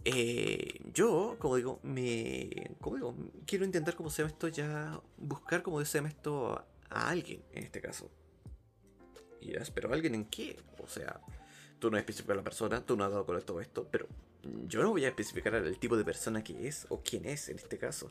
Eh, 0.05 0.81
yo, 0.93 1.37
como 1.39 1.57
digo, 1.57 1.81
me. 1.83 2.77
Como 2.81 2.97
digo, 2.97 3.17
quiero 3.47 3.65
intentar, 3.65 3.95
como 3.95 4.11
se 4.11 4.23
llama 4.23 4.33
esto, 4.33 4.49
ya 4.49 5.01
buscar, 5.17 5.63
como 5.63 5.85
se 5.85 5.99
llama 5.99 6.09
esto, 6.09 6.65
a 6.91 7.09
alguien 7.09 7.43
en 7.53 7.65
este 7.65 7.81
caso. 7.81 8.11
Y 9.41 9.53
pero 9.75 9.93
¿alguien 9.93 10.15
en 10.15 10.25
qué? 10.25 10.57
O 10.79 10.89
sea, 10.89 11.21
tú 11.79 11.91
no 11.91 11.99
especificas 11.99 12.33
a 12.33 12.37
la 12.37 12.45
persona, 12.45 12.85
tú 12.85 12.97
no 12.97 13.05
has 13.05 13.11
dado 13.11 13.25
con 13.25 13.41
todo 13.43 13.61
esto, 13.61 13.87
pero 13.91 14.07
yo 14.67 14.83
no 14.83 14.91
voy 14.91 15.05
a 15.05 15.09
especificar 15.09 15.55
el 15.55 15.79
tipo 15.79 15.97
de 15.97 16.05
persona 16.05 16.43
que 16.43 16.69
es 16.69 16.87
o 16.89 17.03
quién 17.03 17.25
es 17.27 17.49
en 17.49 17.59
este 17.59 17.79
caso, 17.79 18.11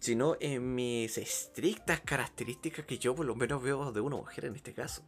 sino 0.00 0.36
en 0.40 0.74
mis 0.74 1.18
estrictas 1.18 2.00
características 2.00 2.84
que 2.84 2.98
yo 2.98 3.14
por 3.14 3.26
lo 3.26 3.34
menos 3.34 3.62
veo 3.62 3.92
de 3.92 4.00
una 4.00 4.16
mujer 4.16 4.44
en 4.46 4.56
este 4.56 4.72
caso 4.72 5.02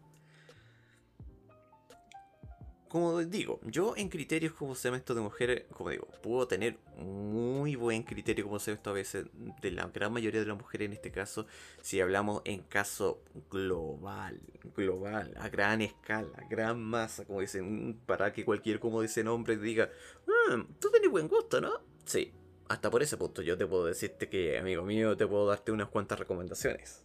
como 2.88 3.18
digo, 3.20 3.61
yo 3.64 3.94
en 3.96 4.09
criterios 4.09 4.53
como 4.53 4.72
esto 4.74 5.14
de 5.14 5.20
mujeres, 5.20 5.64
como 5.72 5.90
digo, 5.90 6.07
puedo 6.22 6.48
tener 6.48 6.79
muy 6.96 7.77
buen 7.77 8.03
criterio 8.03 8.44
como 8.44 8.57
esto 8.57 8.90
a 8.90 8.92
veces 8.92 9.27
de 9.61 9.70
la 9.70 9.87
gran 9.88 10.12
mayoría 10.12 10.40
de 10.40 10.46
las 10.46 10.57
mujeres 10.57 10.87
en 10.87 10.92
este 10.94 11.11
caso, 11.11 11.46
si 11.83 12.01
hablamos 12.01 12.42
en 12.44 12.62
caso 12.62 13.22
global, 13.51 14.40
global, 14.77 15.35
a 15.38 15.48
gran 15.48 15.83
escala, 15.83 16.46
gran 16.48 16.81
masa, 16.81 17.24
como 17.24 17.40
dicen, 17.40 18.01
para 18.07 18.33
que 18.33 18.44
cualquier, 18.44 18.81
como 18.81 19.03
dicen, 19.03 19.29
hombre 19.29 19.57
diga, 19.57 19.90
mm, 20.27 20.74
tú 20.79 20.90
tienes 20.90 21.11
buen 21.11 21.29
gusto, 21.29 21.61
¿no? 21.61 21.81
Sí, 22.05 22.33
hasta 22.68 22.90
por 22.90 23.03
ese 23.03 23.16
punto 23.16 23.42
yo 23.42 23.57
te 23.57 23.66
puedo 23.66 23.85
decirte 23.85 24.29
que, 24.29 24.59
amigo 24.59 24.83
mío, 24.83 25.16
te 25.16 25.27
puedo 25.27 25.46
darte 25.46 25.72
unas 25.72 25.88
cuantas 25.88 26.18
recomendaciones. 26.18 27.05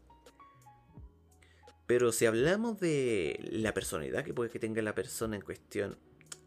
Pero 1.94 2.12
si 2.12 2.26
hablamos 2.26 2.80
de 2.80 3.40
la 3.52 3.72
personalidad 3.72 4.26
que 4.26 4.34
puede 4.34 4.50
que 4.50 4.58
tenga 4.58 4.82
la 4.82 4.96
persona 4.96 5.36
en 5.36 5.44
cuestión, 5.44 5.96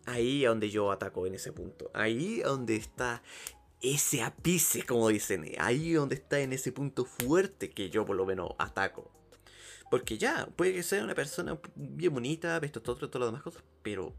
ahí 0.04 0.42
es 0.42 0.48
donde 0.48 0.70
yo 0.70 0.90
ataco 0.90 1.24
en 1.24 1.36
ese 1.36 1.52
punto. 1.52 1.88
Ahí 1.94 2.40
es 2.40 2.46
donde 2.46 2.74
está 2.74 3.22
ese 3.80 4.22
ápice, 4.22 4.82
como 4.82 5.06
dicen. 5.06 5.48
Ahí 5.60 5.92
es 5.92 5.98
donde 5.98 6.16
está 6.16 6.40
en 6.40 6.52
ese 6.52 6.72
punto 6.72 7.04
fuerte 7.04 7.70
que 7.70 7.90
yo 7.90 8.04
por 8.04 8.16
lo 8.16 8.26
menos 8.26 8.54
ataco. 8.58 9.12
Porque 9.88 10.18
ya, 10.18 10.48
puede 10.56 10.72
que 10.72 10.82
sea 10.82 11.04
una 11.04 11.14
persona 11.14 11.56
bien 11.76 12.12
bonita, 12.12 12.58
esto, 12.60 12.82
todo, 12.82 12.96
todo, 12.96 13.08
todas 13.10 13.26
las 13.26 13.28
demás 13.28 13.44
cosas, 13.44 13.62
pero 13.84 14.16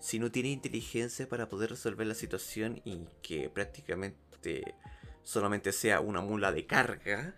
si 0.00 0.18
no 0.18 0.32
tiene 0.32 0.48
inteligencia 0.48 1.28
para 1.28 1.48
poder 1.48 1.70
resolver 1.70 2.04
la 2.04 2.14
situación 2.14 2.82
y 2.84 3.06
que 3.22 3.48
prácticamente 3.48 4.74
solamente 5.22 5.70
sea 5.70 6.00
una 6.00 6.20
mula 6.20 6.50
de 6.50 6.66
carga, 6.66 7.36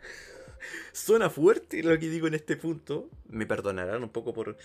suena 0.92 1.30
fuerte 1.30 1.82
lo 1.82 1.98
que 1.98 2.08
digo 2.08 2.26
en 2.26 2.34
este 2.34 2.56
punto. 2.56 3.08
Me 3.28 3.46
perdonarán 3.46 4.02
un 4.02 4.10
poco 4.10 4.32
por, 4.32 4.56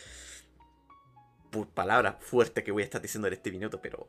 por 1.52 1.68
palabras 1.70 2.16
fuertes 2.20 2.64
que 2.64 2.72
voy 2.72 2.84
a 2.84 2.86
estar 2.86 3.02
diciendo 3.02 3.28
en 3.28 3.34
este 3.34 3.52
minuto, 3.52 3.82
pero 3.82 4.08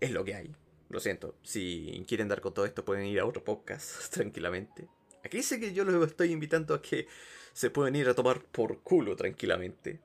es 0.00 0.10
lo 0.10 0.24
que 0.24 0.34
hay. 0.34 0.54
Lo 0.88 1.00
siento, 1.00 1.36
si 1.42 2.04
quieren 2.06 2.28
dar 2.28 2.40
con 2.40 2.52
todo 2.52 2.66
esto 2.66 2.84
pueden 2.84 3.06
ir 3.06 3.18
a 3.20 3.24
otro 3.24 3.42
podcast 3.42 4.10
tranquilamente. 4.12 4.88
Aquí 5.24 5.42
sé 5.42 5.60
que 5.60 5.72
yo 5.72 5.84
los 5.84 6.06
estoy 6.06 6.32
invitando 6.32 6.74
a 6.74 6.82
que 6.82 7.06
se 7.52 7.70
pueden 7.70 7.96
ir 7.96 8.08
a 8.08 8.14
tomar 8.14 8.42
por 8.44 8.80
culo 8.80 9.16
tranquilamente. 9.16 10.00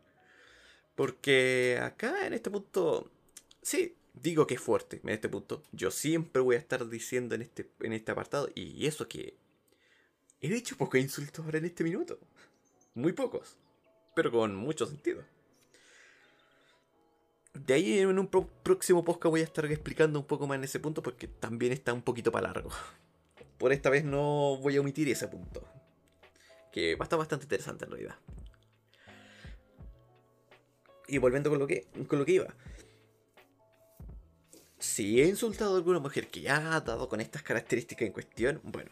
Porque 0.95 1.79
acá 1.81 2.25
en 2.25 2.33
este 2.33 2.49
punto, 2.49 3.11
sí, 3.61 3.95
digo 4.13 4.47
que 4.47 4.55
es 4.55 4.61
fuerte 4.61 4.99
en 5.03 5.09
este 5.09 5.29
punto. 5.29 5.63
Yo 5.71 5.91
siempre 5.91 6.41
voy 6.41 6.55
a 6.55 6.59
estar 6.59 6.87
diciendo 6.87 7.35
en 7.35 7.41
este, 7.41 7.69
en 7.81 7.93
este 7.93 8.11
apartado, 8.11 8.49
y 8.55 8.85
eso 8.85 9.07
que 9.07 9.35
he 10.41 10.49
dicho 10.49 10.77
pocos 10.77 10.99
insultos 10.99 11.43
ahora 11.45 11.57
en 11.57 11.65
este 11.65 11.83
minuto. 11.83 12.19
Muy 12.93 13.13
pocos, 13.13 13.57
pero 14.15 14.31
con 14.31 14.55
mucho 14.55 14.85
sentido. 14.85 15.23
De 17.53 17.73
ahí 17.73 17.99
en 17.99 18.19
un 18.19 18.27
próximo 18.27 19.03
podcast 19.03 19.31
voy 19.31 19.41
a 19.41 19.45
estar 19.45 19.65
explicando 19.65 20.19
un 20.19 20.25
poco 20.25 20.47
más 20.47 20.57
en 20.57 20.63
ese 20.63 20.79
punto 20.79 21.01
porque 21.01 21.27
también 21.27 21.73
está 21.73 21.93
un 21.93 22.01
poquito 22.01 22.31
para 22.31 22.47
largo. 22.47 22.69
Por 23.57 23.73
esta 23.73 23.89
vez 23.89 24.03
no 24.03 24.57
voy 24.57 24.77
a 24.77 24.81
omitir 24.81 25.09
ese 25.09 25.27
punto 25.27 25.67
que 26.71 26.95
va 26.95 27.03
a 27.03 27.07
estar 27.07 27.17
bastante 27.17 27.45
interesante 27.45 27.85
en 27.85 27.91
realidad. 27.91 28.15
Y 31.07 31.17
volviendo 31.17 31.49
con 31.49 31.57
lo 31.57 31.65
que, 31.65 31.87
con 32.07 32.19
lo 32.19 32.25
que 32.25 32.33
iba. 32.33 32.53
Si 34.77 35.19
he 35.21 35.25
insultado 35.25 35.73
a 35.73 35.77
alguna 35.77 35.99
mujer 35.99 36.27
que 36.27 36.41
ya 36.41 36.75
ha 36.75 36.81
dado 36.81 37.09
con 37.09 37.19
estas 37.19 37.41
características 37.41 38.05
en 38.05 38.13
cuestión, 38.13 38.61
bueno, 38.63 38.91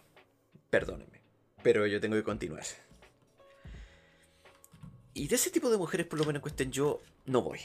perdónenme. 0.72 1.25
Pero 1.66 1.88
yo 1.88 2.00
tengo 2.00 2.16
que 2.16 2.22
continuar. 2.22 2.64
Y 5.16 5.28
de 5.28 5.34
ese 5.34 5.50
tipo 5.50 5.72
de 5.72 5.80
mujeres, 5.80 6.06
por 6.06 6.20
lo 6.20 6.26
menos 6.26 6.38
en 6.38 6.42
cuestión, 6.44 6.72
yo 6.72 7.02
no 7.26 7.42
voy. 7.42 7.60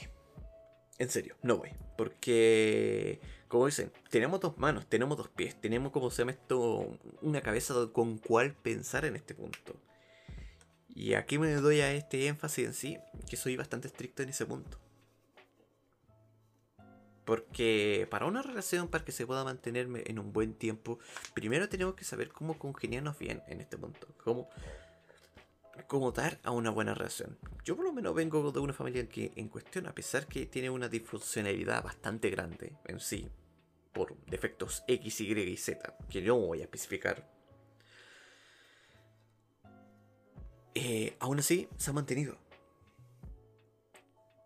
En 0.97 1.11
serio, 1.11 1.37
no 1.43 1.59
voy. 1.59 1.69
Porque, 1.99 3.21
como 3.47 3.67
dicen, 3.67 3.93
tenemos 4.09 4.41
dos 4.41 4.57
manos, 4.57 4.87
tenemos 4.87 5.19
dos 5.19 5.29
pies, 5.29 5.55
tenemos, 5.61 5.93
como 5.93 6.11
se 6.11 6.23
llama 6.23 6.31
esto, 6.31 6.97
una 7.21 7.43
cabeza 7.43 7.75
con 7.93 8.17
cual 8.17 8.55
pensar 8.55 9.05
en 9.05 9.17
este 9.17 9.35
punto. 9.35 9.77
Y 10.89 11.13
aquí 11.13 11.37
me 11.37 11.53
doy 11.53 11.83
a 11.83 11.93
este 11.93 12.27
énfasis 12.27 12.65
en 12.65 12.73
sí, 12.73 12.99
que 13.29 13.37
soy 13.37 13.57
bastante 13.57 13.89
estricto 13.89 14.23
en 14.23 14.31
ese 14.31 14.47
punto. 14.47 14.79
Porque 17.31 18.09
para 18.11 18.27
una 18.27 18.43
relación, 18.43 18.89
para 18.89 19.05
que 19.05 19.13
se 19.13 19.25
pueda 19.25 19.45
mantenerme 19.45 20.03
en 20.07 20.19
un 20.19 20.33
buen 20.33 20.53
tiempo, 20.53 20.99
primero 21.33 21.69
tenemos 21.69 21.95
que 21.95 22.03
saber 22.03 22.31
cómo 22.31 22.59
congeniarnos 22.59 23.17
bien 23.21 23.41
en 23.47 23.61
este 23.61 23.79
punto. 23.79 24.09
Cómo, 24.25 24.51
cómo 25.87 26.11
dar 26.11 26.41
a 26.43 26.51
una 26.51 26.71
buena 26.71 26.93
relación. 26.93 27.39
Yo 27.65 27.77
por 27.77 27.85
lo 27.85 27.93
menos 27.93 28.17
vengo 28.17 28.51
de 28.51 28.59
una 28.59 28.73
familia 28.73 29.09
que 29.09 29.31
en 29.37 29.49
cuestión, 29.49 29.87
a 29.87 29.95
pesar 29.95 30.27
que 30.27 30.47
tiene 30.47 30.71
una 30.71 30.89
disfuncionalidad 30.89 31.85
bastante 31.85 32.31
grande 32.31 32.73
en 32.87 32.99
sí, 32.99 33.29
por 33.93 34.17
defectos 34.27 34.83
X, 34.89 35.21
Y 35.21 35.33
y 35.33 35.57
Z, 35.57 35.99
que 36.11 36.23
no 36.23 36.37
voy 36.37 36.63
a 36.63 36.65
especificar, 36.65 37.31
Eh, 40.75 41.17
aún 41.21 41.39
así 41.39 41.69
se 41.77 41.91
ha 41.91 41.93
mantenido. 41.93 42.39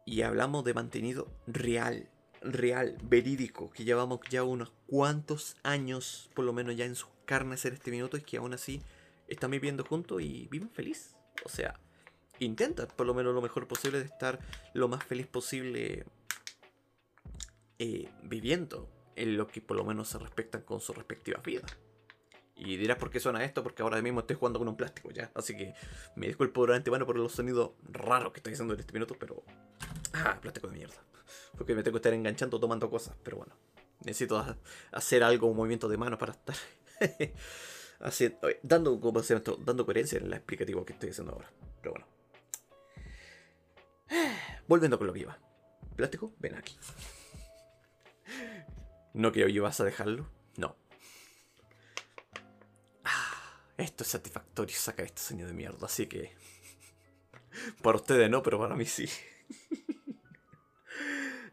Y 0.04 0.20
hablamos 0.20 0.64
de 0.64 0.74
mantenido 0.74 1.28
real, 1.46 2.10
real, 2.44 2.96
verídico, 3.02 3.70
que 3.70 3.84
llevamos 3.84 4.20
ya 4.30 4.44
unos 4.44 4.72
cuantos 4.86 5.56
años, 5.62 6.30
por 6.34 6.44
lo 6.44 6.52
menos 6.52 6.76
ya 6.76 6.84
en 6.84 6.94
sus 6.94 7.08
carnes 7.24 7.64
en 7.64 7.74
este 7.74 7.90
minuto, 7.90 8.16
y 8.16 8.22
que 8.22 8.36
aún 8.36 8.54
así 8.54 8.82
están 9.28 9.50
viviendo 9.50 9.84
juntos 9.84 10.22
y 10.22 10.48
viven 10.50 10.70
feliz. 10.70 11.16
O 11.44 11.48
sea, 11.48 11.80
intentan 12.38 12.88
por 12.94 13.06
lo 13.06 13.14
menos 13.14 13.34
lo 13.34 13.42
mejor 13.42 13.66
posible 13.66 13.98
de 13.98 14.04
estar 14.04 14.38
lo 14.74 14.88
más 14.88 15.02
feliz 15.04 15.26
posible 15.26 16.04
eh, 17.78 18.08
viviendo 18.22 18.88
en 19.16 19.36
lo 19.36 19.46
que 19.46 19.60
por 19.60 19.76
lo 19.76 19.84
menos 19.84 20.08
se 20.08 20.18
respectan 20.18 20.62
con 20.62 20.80
sus 20.80 20.96
respectivas 20.96 21.42
vidas. 21.42 21.76
Y 22.56 22.76
dirás 22.76 22.98
por 22.98 23.10
qué 23.10 23.18
suena 23.18 23.42
esto, 23.42 23.64
porque 23.64 23.82
ahora 23.82 24.00
mismo 24.00 24.20
estoy 24.20 24.36
jugando 24.36 24.60
con 24.60 24.68
un 24.68 24.76
plástico 24.76 25.10
ya. 25.10 25.30
Así 25.34 25.56
que 25.56 25.74
me 26.14 26.28
disculpo 26.28 26.66
de 26.66 26.76
antemano 26.76 27.04
por 27.04 27.16
los 27.16 27.32
sonidos 27.32 27.72
raros 27.90 28.32
que 28.32 28.38
estoy 28.38 28.52
haciendo 28.52 28.74
en 28.74 28.80
este 28.80 28.92
minuto, 28.92 29.16
pero. 29.18 29.42
Ah, 30.12 30.38
plástico 30.40 30.68
de 30.68 30.74
mierda. 30.74 30.94
Porque 31.56 31.74
me 31.74 31.82
tengo 31.82 31.94
que 31.94 31.98
estar 31.98 32.12
enganchando 32.12 32.58
tomando 32.60 32.90
cosas, 32.90 33.16
pero 33.22 33.38
bueno. 33.38 33.54
Necesito 34.00 34.44
hacer 34.92 35.22
algo, 35.22 35.46
un 35.46 35.56
movimiento 35.56 35.88
de 35.88 35.96
manos 35.96 36.18
para 36.18 36.32
estar 36.32 36.56
dando, 38.62 39.00
dando 39.64 39.84
coherencia 39.84 40.18
en 40.18 40.26
el 40.26 40.32
explicativo 40.34 40.84
que 40.84 40.92
estoy 40.92 41.10
haciendo 41.10 41.32
ahora. 41.32 41.50
Pero 41.80 41.94
bueno. 41.94 42.06
Volviendo 44.68 44.98
con 44.98 45.06
lo 45.06 45.12
que 45.12 45.20
iba. 45.20 45.38
Plástico, 45.96 46.34
ven 46.38 46.56
aquí. 46.56 46.76
No 49.14 49.30
creo 49.32 49.46
que 49.46 49.60
vas 49.60 49.80
a 49.80 49.84
dejarlo. 49.84 50.28
No. 50.56 50.76
Esto 53.76 54.04
es 54.04 54.10
satisfactorio 54.10 54.76
sacar 54.76 55.06
este 55.06 55.20
sueño 55.20 55.46
de 55.46 55.52
mierda, 55.52 55.86
así 55.86 56.06
que. 56.06 56.32
Para 57.82 57.96
ustedes 57.96 58.30
no, 58.30 58.42
pero 58.42 58.58
para 58.58 58.76
mí 58.76 58.86
sí. 58.86 59.08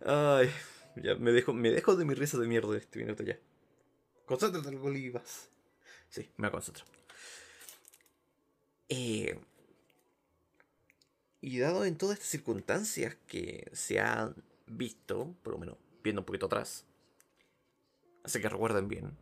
Ay, 0.04 0.50
ya 0.96 1.16
me 1.16 1.32
dejo, 1.32 1.54
me 1.54 1.70
dejo 1.70 1.96
de 1.96 2.06
mi 2.06 2.14
risa 2.14 2.38
de 2.38 2.48
mierda 2.48 2.76
este 2.78 3.00
minuto 3.00 3.24
ya. 3.24 3.38
Concéntrate, 4.26 4.76
Golivas. 4.76 5.50
Sí, 6.10 6.30
me 6.38 6.50
concentrar. 6.52 6.88
Eh, 8.90 9.40
y 11.40 11.60
dado 11.60 11.86
en 11.86 11.98
todas 11.98 12.18
estas 12.18 12.30
circunstancias 12.30 13.16
que 13.28 13.70
se 13.74 14.00
han 14.00 14.36
visto, 14.68 15.36
por 15.44 15.54
lo 15.54 15.60
menos 15.60 15.78
viendo 16.04 16.22
un 16.22 16.26
poquito 16.26 16.48
atrás, 16.48 16.86
así 18.24 18.42
que 18.42 18.50
recuerden 18.50 18.88
bien, 18.88 19.18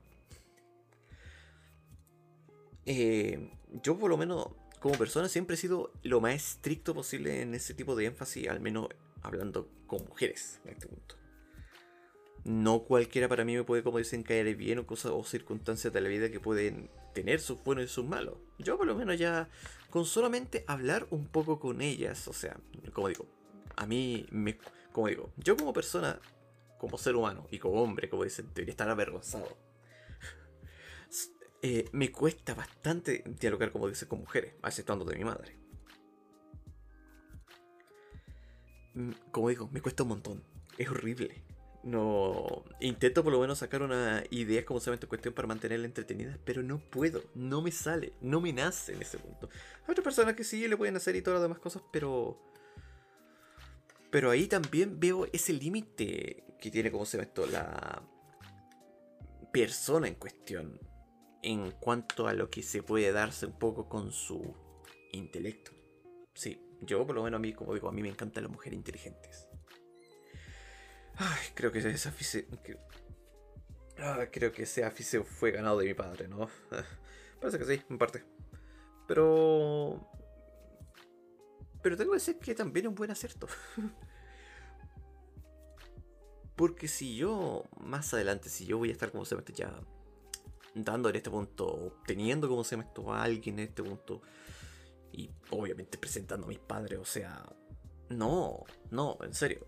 eh, 2.86 3.52
yo 3.84 3.98
por 4.00 4.10
lo 4.10 4.18
menos 4.18 4.48
como 4.80 4.98
persona 4.98 5.30
siempre 5.30 5.54
he 5.54 5.58
sido 5.58 5.94
lo 6.04 6.20
más 6.22 6.34
estricto 6.34 6.94
posible 6.94 7.42
en 7.42 7.54
ese 7.54 7.74
tipo 7.74 7.96
de 7.96 8.06
énfasis, 8.06 8.48
al 8.48 8.60
menos 8.60 8.90
hablando 9.22 9.70
con 9.88 10.06
mujeres 10.06 10.60
en 10.66 10.72
este 10.72 10.88
punto. 10.88 11.16
No 12.44 12.84
cualquiera 12.84 13.28
para 13.28 13.44
mí 13.44 13.56
me 13.56 13.64
puede, 13.64 13.84
como 13.84 13.98
dicen, 13.98 14.24
caer 14.24 14.56
bien 14.56 14.80
o 14.80 14.88
cosas 14.88 15.12
o 15.14 15.24
circunstancias 15.24 15.92
de 15.94 16.02
la 16.02 16.10
vida 16.10 16.32
que 16.32 16.40
pueden 16.40 16.90
tener 17.14 17.42
sus 17.42 17.64
buenos 17.64 17.86
y 17.86 17.88
sus 17.88 18.06
malos. 18.06 18.36
Yo 18.58 18.78
por 18.78 18.88
lo 18.88 18.96
menos 18.96 19.18
ya 19.18 19.50
con 19.90 20.06
solamente 20.06 20.64
hablar 20.68 21.08
un 21.10 21.28
poco 21.28 21.60
con 21.60 21.82
ellas, 21.82 22.28
o 22.28 22.34
sea, 22.34 22.58
como 22.94 23.10
digo, 23.10 23.26
a 23.76 23.86
mí 23.86 24.26
me, 24.32 24.58
como 24.92 25.08
digo, 25.08 25.32
yo 25.38 25.58
como 25.58 25.74
persona, 25.74 26.20
como 26.78 26.98
ser 26.98 27.16
humano 27.16 27.48
y 27.52 27.60
como 27.60 27.82
hombre, 27.82 28.10
como 28.10 28.24
dicen, 28.24 28.48
debería 28.54 28.72
estar 28.72 28.90
avergonzado 28.90 29.70
eh, 31.62 31.90
me 31.92 32.12
cuesta 32.12 32.54
bastante 32.54 33.24
dialogar, 33.40 33.72
como 33.72 33.90
dice, 33.90 34.08
con 34.08 34.20
mujeres, 34.20 34.54
aceptando 34.62 35.04
de 35.04 35.18
mi 35.18 35.26
madre. 35.26 35.59
Como 39.32 39.50
digo, 39.50 39.70
me 39.72 39.82
cuesta 39.82 40.04
un 40.04 40.10
montón. 40.10 40.44
Es 40.78 40.90
horrible. 40.90 41.44
No. 41.84 42.66
Intento 42.82 43.24
por 43.24 43.32
lo 43.32 43.40
menos 43.40 43.60
sacar 43.60 43.82
una 43.82 44.24
idea 44.32 44.66
como 44.66 44.80
esta 44.80 45.08
cuestión 45.08 45.34
para 45.34 45.48
mantenerla 45.48 45.86
entretenida, 45.86 46.38
pero 46.44 46.62
no 46.62 46.80
puedo, 46.80 47.24
no 47.36 47.62
me 47.62 47.72
sale, 47.72 48.14
no 48.22 48.42
me 48.42 48.52
nace 48.52 48.94
en 48.94 49.02
ese 49.02 49.18
punto. 49.18 49.50
Hay 49.84 49.92
otras 49.92 50.04
personas 50.04 50.36
que 50.36 50.44
sí 50.44 50.68
le 50.68 50.78
pueden 50.78 50.96
hacer 50.96 51.16
y 51.16 51.22
todas 51.22 51.40
las 51.40 51.44
demás 51.44 51.60
cosas, 51.60 51.82
pero. 51.92 52.38
Pero 54.12 54.32
ahí 54.32 54.48
también 54.48 55.00
veo 55.00 55.28
ese 55.32 55.54
límite 55.54 56.44
que 56.60 56.72
tiene, 56.72 56.92
como 56.92 57.06
se 57.06 57.18
llama 57.18 57.28
esto, 57.28 57.46
la 57.46 58.02
persona 59.54 60.08
en 60.08 60.16
cuestión 60.16 60.80
en 61.42 61.72
cuanto 61.72 62.28
a 62.28 62.34
lo 62.34 62.50
que 62.50 62.64
se 62.64 62.84
puede 62.84 63.12
darse 63.12 63.46
un 63.46 63.58
poco 63.58 63.88
con 63.88 64.12
su 64.12 64.54
intelecto. 65.12 65.72
Sí, 66.34 66.60
yo 66.82 67.06
por 67.06 67.16
lo 67.16 67.24
menos 67.24 67.38
a 67.38 67.42
mí, 67.42 67.54
como 67.54 67.74
digo, 67.74 67.90
a 67.90 67.92
mí 67.92 68.02
me 68.02 68.10
encantan 68.10 68.44
las 68.44 68.52
mujeres 68.52 68.78
inteligentes. 68.78 69.48
Ay, 71.16 71.48
creo 71.54 71.72
que 71.72 71.80
ese 71.80 72.10
afición... 72.10 72.46
creo 74.32 74.52
que 74.52 74.64
ese 74.64 74.86
afición 74.86 75.26
fue 75.26 75.52
ganado 75.52 75.80
de 75.80 75.88
mi 75.88 75.94
padre, 75.94 76.28
¿no? 76.28 76.50
Parece 77.42 77.60
que 77.60 77.66
sí, 77.66 77.82
en 77.90 77.98
parte. 77.98 78.24
Pero... 79.08 80.10
Pero 81.82 81.98
tengo 81.98 82.12
que 82.12 82.18
decir 82.18 82.40
que 82.40 82.56
también 82.56 82.86
es 82.86 82.90
un 82.90 82.96
buen 82.96 83.12
acierto. 83.12 83.48
Porque 86.56 86.88
si 86.90 87.16
yo, 87.16 87.64
más 87.80 88.14
adelante, 88.14 88.50
si 88.50 88.66
yo 88.66 88.78
voy 88.78 88.90
a 88.90 88.92
estar 88.92 89.12
como 89.12 89.24
se 89.24 89.36
me 89.36 89.44
ya 89.54 89.74
dando 90.76 91.10
en 91.10 91.16
este 91.16 91.30
punto, 91.30 91.66
obteniendo 91.66 92.48
como 92.48 92.64
se 92.64 92.78
me 92.78 92.84
esto 92.84 93.14
a 93.14 93.24
alguien 93.24 93.60
en 93.60 93.68
este 93.68 93.84
punto, 93.84 94.22
y 95.12 95.30
obviamente 95.52 95.98
presentando 95.98 96.46
a 96.46 96.50
mis 96.50 96.60
padres, 96.60 97.00
o 97.00 97.06
sea, 97.06 97.46
no, 98.10 98.64
no, 98.90 99.18
en 99.22 99.34
serio, 99.34 99.66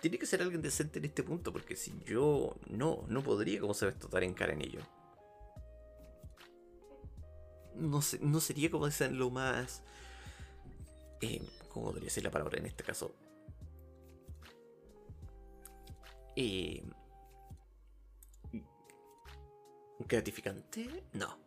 tiene 0.00 0.18
que 0.18 0.26
ser 0.26 0.40
alguien 0.40 0.62
decente 0.62 0.98
en 0.98 1.04
este 1.04 1.22
punto, 1.22 1.52
porque 1.52 1.76
si 1.76 1.92
yo 2.06 2.56
no, 2.68 3.04
no 3.08 3.22
podría 3.22 3.60
como 3.60 3.74
se 3.74 3.86
me 3.86 3.92
estar 3.92 4.22
en 4.22 4.34
cara 4.34 4.54
en 4.54 4.62
ello. 4.62 4.80
No, 7.74 8.00
sé, 8.00 8.18
no 8.20 8.40
sería 8.40 8.70
como 8.70 8.86
dicen 8.86 9.18
lo 9.18 9.30
más... 9.30 9.82
Eh, 11.20 11.42
¿Cómo 11.68 11.92
podría 11.92 12.08
ser 12.08 12.24
la 12.24 12.30
palabra 12.30 12.58
en 12.58 12.66
este 12.66 12.82
caso? 12.82 13.14
Eh, 16.34 16.82
¿Gratificante? 19.98 21.04
No. 21.12 21.38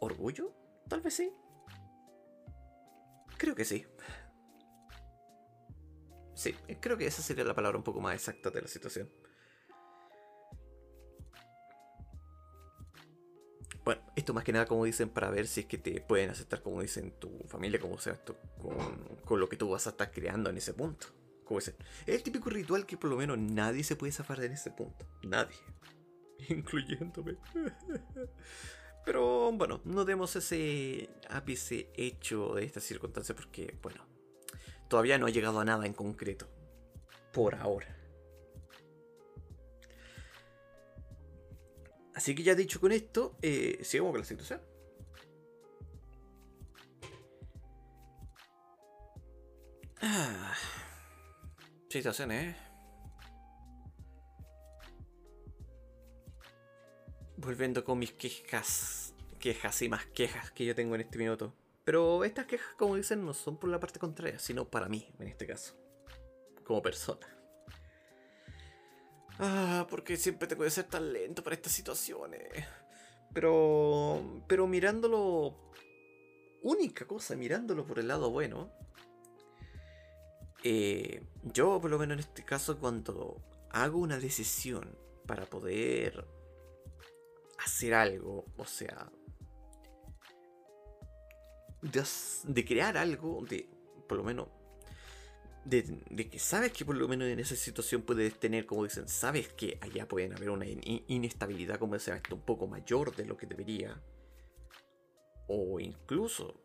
¿Orgullo? 0.00 0.63
Tal 0.94 1.00
vez 1.00 1.14
sí. 1.14 1.32
Creo 3.36 3.56
que 3.56 3.64
sí. 3.64 3.84
Sí, 6.36 6.52
creo 6.80 6.96
que 6.96 7.04
esa 7.04 7.20
sería 7.20 7.42
la 7.42 7.52
palabra 7.52 7.76
un 7.76 7.82
poco 7.82 8.00
más 8.00 8.14
exacta 8.14 8.50
de 8.50 8.62
la 8.62 8.68
situación. 8.68 9.10
Bueno, 13.84 14.02
esto 14.14 14.32
más 14.34 14.44
que 14.44 14.52
nada 14.52 14.66
como 14.66 14.84
dicen 14.84 15.08
para 15.08 15.30
ver 15.30 15.48
si 15.48 15.62
es 15.62 15.66
que 15.66 15.78
te 15.78 16.00
pueden 16.00 16.30
aceptar 16.30 16.62
como 16.62 16.80
dicen 16.80 17.18
tu 17.18 17.40
familia, 17.48 17.80
como 17.80 17.98
sea 17.98 18.12
esto, 18.12 18.36
con, 18.62 19.16
con 19.24 19.40
lo 19.40 19.48
que 19.48 19.56
tú 19.56 19.70
vas 19.70 19.88
a 19.88 19.90
estar 19.90 20.12
creando 20.12 20.48
en 20.48 20.58
ese 20.58 20.74
punto. 20.74 21.08
Como 21.44 21.58
es 21.58 21.74
el 22.06 22.22
típico 22.22 22.50
ritual 22.50 22.86
que 22.86 22.96
por 22.96 23.10
lo 23.10 23.16
menos 23.16 23.36
nadie 23.36 23.82
se 23.82 23.96
puede 23.96 24.12
zafar 24.12 24.44
en 24.44 24.52
ese 24.52 24.70
punto. 24.70 25.04
Nadie. 25.24 25.56
Incluyéndome. 26.50 27.36
Pero 29.04 29.52
bueno, 29.52 29.80
no 29.84 30.04
demos 30.04 30.34
ese 30.36 31.10
ápice 31.28 31.90
hecho 31.94 32.54
de 32.54 32.64
esta 32.64 32.80
circunstancia 32.80 33.34
porque, 33.34 33.76
bueno, 33.82 34.06
todavía 34.88 35.18
no 35.18 35.26
ha 35.26 35.30
llegado 35.30 35.60
a 35.60 35.64
nada 35.64 35.86
en 35.86 35.92
concreto. 35.92 36.48
Por 37.32 37.54
ahora. 37.54 37.96
Así 42.14 42.34
que 42.34 42.42
ya 42.42 42.54
dicho 42.54 42.80
con 42.80 42.92
esto, 42.92 43.36
eh, 43.42 43.80
sigamos 43.82 44.12
con 44.12 44.20
la 44.20 44.26
situación. 44.26 44.60
Ah 50.00 50.54
situaciones, 51.94 52.56
¿eh? 52.56 52.73
Volviendo 57.44 57.84
con 57.84 57.98
mis 57.98 58.12
quejas, 58.12 59.12
quejas 59.38 59.82
y 59.82 59.88
más 59.90 60.06
quejas 60.06 60.50
que 60.52 60.64
yo 60.64 60.74
tengo 60.74 60.94
en 60.94 61.02
este 61.02 61.18
minuto. 61.18 61.52
Pero 61.84 62.24
estas 62.24 62.46
quejas, 62.46 62.74
como 62.78 62.96
dicen, 62.96 63.22
no 63.22 63.34
son 63.34 63.58
por 63.58 63.68
la 63.68 63.78
parte 63.78 63.98
contraria, 63.98 64.38
sino 64.38 64.64
para 64.64 64.88
mí, 64.88 65.06
en 65.18 65.28
este 65.28 65.46
caso. 65.46 65.74
Como 66.64 66.80
persona. 66.80 67.26
Ah, 69.38 69.86
porque 69.90 70.16
siempre 70.16 70.48
tengo 70.48 70.64
que 70.64 70.70
ser 70.70 70.84
tan 70.84 71.12
lento 71.12 71.44
para 71.44 71.54
estas 71.54 71.72
situaciones. 71.72 72.48
Pero. 73.34 74.42
Pero 74.48 74.66
mirándolo. 74.66 75.70
Única 76.62 77.06
cosa, 77.06 77.36
mirándolo 77.36 77.84
por 77.84 77.98
el 77.98 78.08
lado 78.08 78.30
bueno. 78.30 78.72
Eh, 80.62 81.22
yo, 81.42 81.78
por 81.78 81.90
lo 81.90 81.98
menos 81.98 82.14
en 82.14 82.20
este 82.20 82.42
caso, 82.42 82.78
cuando 82.78 83.42
hago 83.68 83.98
una 83.98 84.18
decisión 84.18 84.96
para 85.26 85.44
poder 85.44 86.26
hacer 87.64 87.94
algo, 87.94 88.44
o 88.56 88.64
sea, 88.64 89.10
de, 92.44 92.64
crear 92.64 92.96
algo, 92.96 93.44
de 93.48 93.68
por 94.08 94.18
lo 94.18 94.24
menos, 94.24 94.48
de, 95.64 96.28
que 96.30 96.38
sabes 96.38 96.72
que 96.72 96.84
por 96.84 96.96
lo 96.96 97.08
menos 97.08 97.28
en 97.28 97.40
esa 97.40 97.56
situación 97.56 98.02
puedes 98.02 98.38
tener, 98.38 98.66
como 98.66 98.84
dicen, 98.84 99.08
sabes 99.08 99.48
que 99.48 99.78
allá 99.80 100.06
pueden 100.06 100.34
haber 100.34 100.50
una 100.50 100.66
inestabilidad, 100.66 101.78
como 101.78 101.98
se 101.98 102.14
esto, 102.14 102.34
un 102.34 102.42
poco 102.42 102.66
mayor 102.66 103.14
de 103.16 103.24
lo 103.24 103.36
que 103.36 103.46
debería, 103.46 104.00
o 105.48 105.80
incluso 105.80 106.60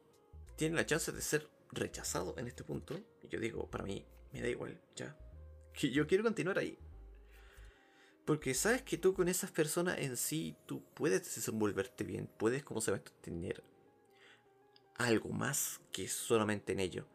tiene 0.56 0.76
la 0.76 0.86
chance 0.86 1.12
de 1.12 1.22
ser 1.22 1.48
rechazado 1.72 2.36
en 2.38 2.48
este 2.48 2.64
punto, 2.64 3.00
y 3.22 3.28
yo 3.28 3.40
digo, 3.40 3.70
para 3.70 3.86
mí 3.86 4.06
me 4.34 4.42
da 4.42 4.48
igual, 4.48 4.80
ya. 4.96 5.16
Que 5.74 5.92
yo 5.92 6.08
quiero 6.08 6.24
continuar 6.24 6.58
ahí. 6.58 6.78
Porque 8.30 8.54
sabes 8.54 8.84
que 8.84 9.00
tú 9.00 9.16
con 9.16 9.28
esas 9.28 9.50
personas 9.50 9.98
en 9.98 10.16
sí, 10.16 10.56
tú 10.68 10.84
puedes 10.94 11.24
desenvolverte 11.24 12.04
bien, 12.04 12.30
puedes, 12.38 12.64
como 12.64 12.80
sabes, 12.80 13.02
tener 13.22 13.64
algo 14.98 15.30
más 15.30 15.82
que 15.92 16.08
solamente 16.08 16.74
en 16.74 16.80
ello. 16.80 17.08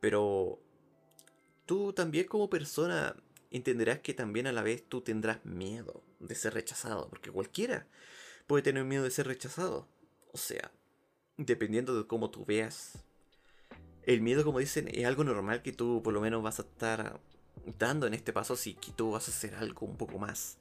Pero 0.00 0.60
tú 1.64 1.94
también 1.94 2.26
como 2.26 2.50
persona 2.50 3.16
entenderás 3.50 4.00
que 4.00 4.12
también 4.12 4.46
a 4.46 4.52
la 4.52 4.62
vez 4.62 4.86
tú 4.86 5.00
tendrás 5.00 5.42
miedo 5.46 6.04
de 6.20 6.34
ser 6.34 6.52
rechazado, 6.52 7.08
porque 7.08 7.30
cualquiera 7.30 7.88
puede 8.46 8.62
tener 8.62 8.84
miedo 8.84 9.04
de 9.04 9.12
ser 9.12 9.26
rechazado. 9.26 9.88
O 10.32 10.36
sea, 10.36 10.70
dependiendo 11.38 11.96
de 11.96 12.06
cómo 12.06 12.30
tú 12.30 12.44
veas 12.44 13.02
el 14.02 14.20
miedo, 14.20 14.44
como 14.44 14.58
dicen, 14.58 14.88
es 14.92 15.06
algo 15.06 15.24
normal 15.24 15.62
que 15.62 15.72
tú 15.72 16.02
por 16.02 16.12
lo 16.12 16.20
menos 16.20 16.42
vas 16.42 16.58
a 16.58 16.64
estar 16.64 17.18
dando 17.78 18.06
en 18.06 18.14
este 18.14 18.32
paso 18.32 18.56
si 18.56 18.74
tú 18.74 19.12
vas 19.12 19.28
a 19.28 19.30
hacer 19.30 19.54
algo 19.54 19.86
un 19.86 19.96
poco 19.96 20.18
más 20.18 20.58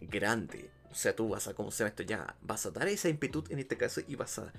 grande. 0.00 0.70
O 0.90 0.94
sea, 0.94 1.14
tú 1.16 1.28
vas 1.28 1.48
a, 1.48 1.54
como 1.54 1.70
se 1.70 1.78
llama 1.78 1.88
esto 1.88 2.02
ya, 2.02 2.36
vas 2.42 2.66
a 2.66 2.70
dar 2.70 2.88
esa 2.88 3.08
impetud 3.08 3.50
en 3.50 3.58
este 3.58 3.76
caso 3.76 4.00
y 4.06 4.14
vas 4.14 4.38
a, 4.38 4.52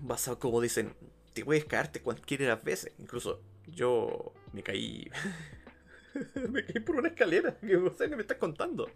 vas 0.00 0.28
a, 0.28 0.36
como 0.36 0.60
dicen, 0.60 0.94
te 1.32 1.44
puedes 1.44 1.64
caerte 1.64 2.02
cualquiera 2.02 2.44
de 2.44 2.50
las 2.50 2.62
veces. 2.62 2.92
Incluso 2.98 3.40
yo 3.66 4.34
me 4.52 4.62
caí, 4.62 5.10
me 6.50 6.64
caí 6.64 6.82
por 6.82 6.96
una 6.96 7.08
escalera, 7.08 7.56
que 7.60 7.76
o 7.76 7.94
sea, 7.94 8.08
que 8.08 8.16
me 8.16 8.22
estás 8.22 8.38
contando. 8.38 8.90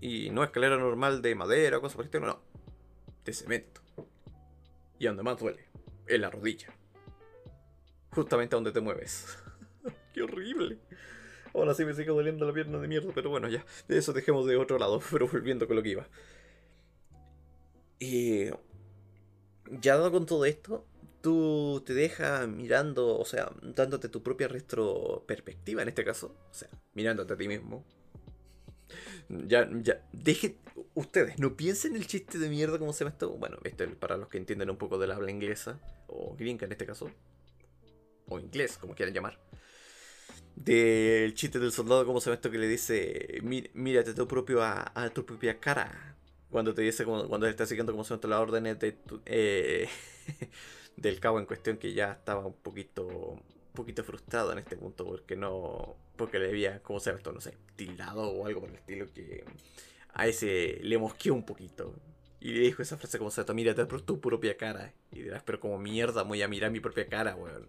Y 0.00 0.30
no 0.30 0.42
escalera 0.42 0.76
normal 0.76 1.22
de 1.22 1.34
madera 1.34 1.78
o 1.78 1.80
cosas 1.80 1.96
por 1.96 2.04
el 2.04 2.06
estilo, 2.06 2.26
no, 2.26 2.42
de 3.24 3.32
cemento. 3.32 3.80
Y 4.98 5.06
donde 5.06 5.22
más 5.22 5.38
duele 5.38 5.64
en 6.06 6.20
la 6.20 6.30
rodilla. 6.30 6.68
Justamente 8.10 8.56
donde 8.56 8.72
te 8.72 8.80
mueves. 8.80 9.38
Horrible. 10.42 10.78
Ahora 11.54 11.74
sí 11.74 11.84
me 11.84 11.94
sigue 11.94 12.08
doliendo 12.08 12.46
la 12.46 12.52
pierna 12.52 12.78
de 12.78 12.88
mierda, 12.88 13.12
pero 13.14 13.30
bueno, 13.30 13.48
ya. 13.48 13.64
De 13.86 13.98
eso 13.98 14.12
dejemos 14.12 14.46
de 14.46 14.56
otro 14.56 14.78
lado, 14.78 15.00
pero 15.10 15.28
volviendo 15.28 15.66
con 15.66 15.76
lo 15.76 15.82
que 15.82 15.90
iba. 15.90 16.08
Y. 17.98 18.46
Ya 19.80 19.96
dado 19.96 20.10
con 20.10 20.26
todo 20.26 20.44
esto, 20.44 20.84
tú 21.22 21.82
te 21.86 21.94
dejas 21.94 22.48
mirando, 22.48 23.16
o 23.18 23.24
sea, 23.24 23.52
dándote 23.62 24.08
tu 24.08 24.22
propia 24.22 24.48
retroperspectiva 24.48 25.80
en 25.80 25.88
este 25.88 26.04
caso, 26.04 26.34
o 26.50 26.54
sea, 26.54 26.68
mirándote 26.94 27.32
a 27.32 27.36
ti 27.36 27.48
mismo. 27.48 27.84
Ya, 29.28 29.70
ya, 29.82 30.04
deje, 30.12 30.58
ustedes, 30.94 31.38
no 31.38 31.56
piensen 31.56 31.96
el 31.96 32.06
chiste 32.06 32.38
de 32.38 32.50
mierda 32.50 32.78
como 32.78 32.92
se 32.92 33.04
llama 33.04 33.12
esto. 33.12 33.30
Bueno, 33.30 33.56
esto 33.64 33.84
es 33.84 33.94
para 33.94 34.16
los 34.18 34.28
que 34.28 34.36
entienden 34.36 34.68
un 34.68 34.76
poco 34.76 34.98
del 34.98 35.12
habla 35.12 35.30
inglesa, 35.30 35.80
o 36.08 36.34
gringa 36.36 36.66
en 36.66 36.72
este 36.72 36.84
caso, 36.84 37.08
o 38.28 38.38
inglés, 38.38 38.76
como 38.76 38.94
quieran 38.94 39.14
llamar. 39.14 39.38
Del 40.54 41.34
chiste 41.34 41.58
del 41.58 41.72
soldado, 41.72 42.04
como 42.06 42.20
se 42.20 42.26
llama 42.26 42.34
esto, 42.36 42.50
que 42.50 42.58
le 42.58 42.68
dice, 42.68 43.40
mírate 43.74 44.14
tu 44.14 44.28
propio 44.28 44.62
a, 44.62 45.10
tu 45.14 45.24
propia 45.24 45.58
cara. 45.58 46.16
Cuando 46.50 46.74
te 46.74 46.82
dice, 46.82 47.04
cuando, 47.04 47.46
él 47.46 47.50
está 47.50 47.66
siguiendo 47.66 47.92
como 47.92 48.04
se 48.04 48.14
llama 48.14 48.28
las 48.28 48.40
órdenes 48.40 48.78
de 48.78 48.96
eh, 49.26 49.88
del 50.96 51.20
cabo 51.20 51.38
en 51.40 51.46
cuestión, 51.46 51.78
que 51.78 51.94
ya 51.94 52.12
estaba 52.12 52.46
un 52.46 52.54
poquito, 52.54 53.06
un 53.06 53.42
poquito 53.72 54.04
frustrado 54.04 54.52
en 54.52 54.58
este 54.58 54.76
punto, 54.76 55.06
porque 55.06 55.36
no, 55.36 55.96
porque 56.16 56.38
le 56.38 56.50
había, 56.50 56.82
como 56.82 57.00
se 57.00 57.10
llama 57.10 57.18
esto, 57.18 57.32
no 57.32 57.40
sé, 57.40 57.56
tildado 57.76 58.30
o 58.30 58.46
algo 58.46 58.60
por 58.60 58.68
el 58.68 58.76
estilo 58.76 59.06
que 59.12 59.44
a 60.14 60.26
ese 60.26 60.80
le 60.82 60.98
mosqueó 60.98 61.34
un 61.34 61.44
poquito. 61.44 61.94
Y 62.40 62.52
le 62.54 62.60
dijo 62.60 62.82
esa 62.82 62.96
frase 62.96 63.18
como 63.18 63.30
se 63.30 63.44
mírate 63.54 63.86
por 63.86 64.02
tu 64.02 64.20
propia 64.20 64.56
cara. 64.56 64.92
Y 65.12 65.22
dirás, 65.22 65.42
pero 65.44 65.60
como 65.60 65.78
mierda 65.78 66.22
voy 66.24 66.42
a 66.42 66.48
mirar 66.48 66.70
mi 66.70 66.80
propia 66.80 67.06
cara, 67.06 67.36
weón. 67.36 67.68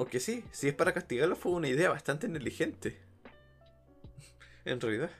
Aunque 0.00 0.18
sí, 0.18 0.42
si 0.50 0.66
es 0.66 0.72
para 0.72 0.94
castigarlo 0.94 1.36
fue 1.36 1.52
una 1.52 1.68
idea 1.68 1.90
bastante 1.90 2.26
negligente. 2.26 2.98
en 4.64 4.80
realidad. 4.80 5.10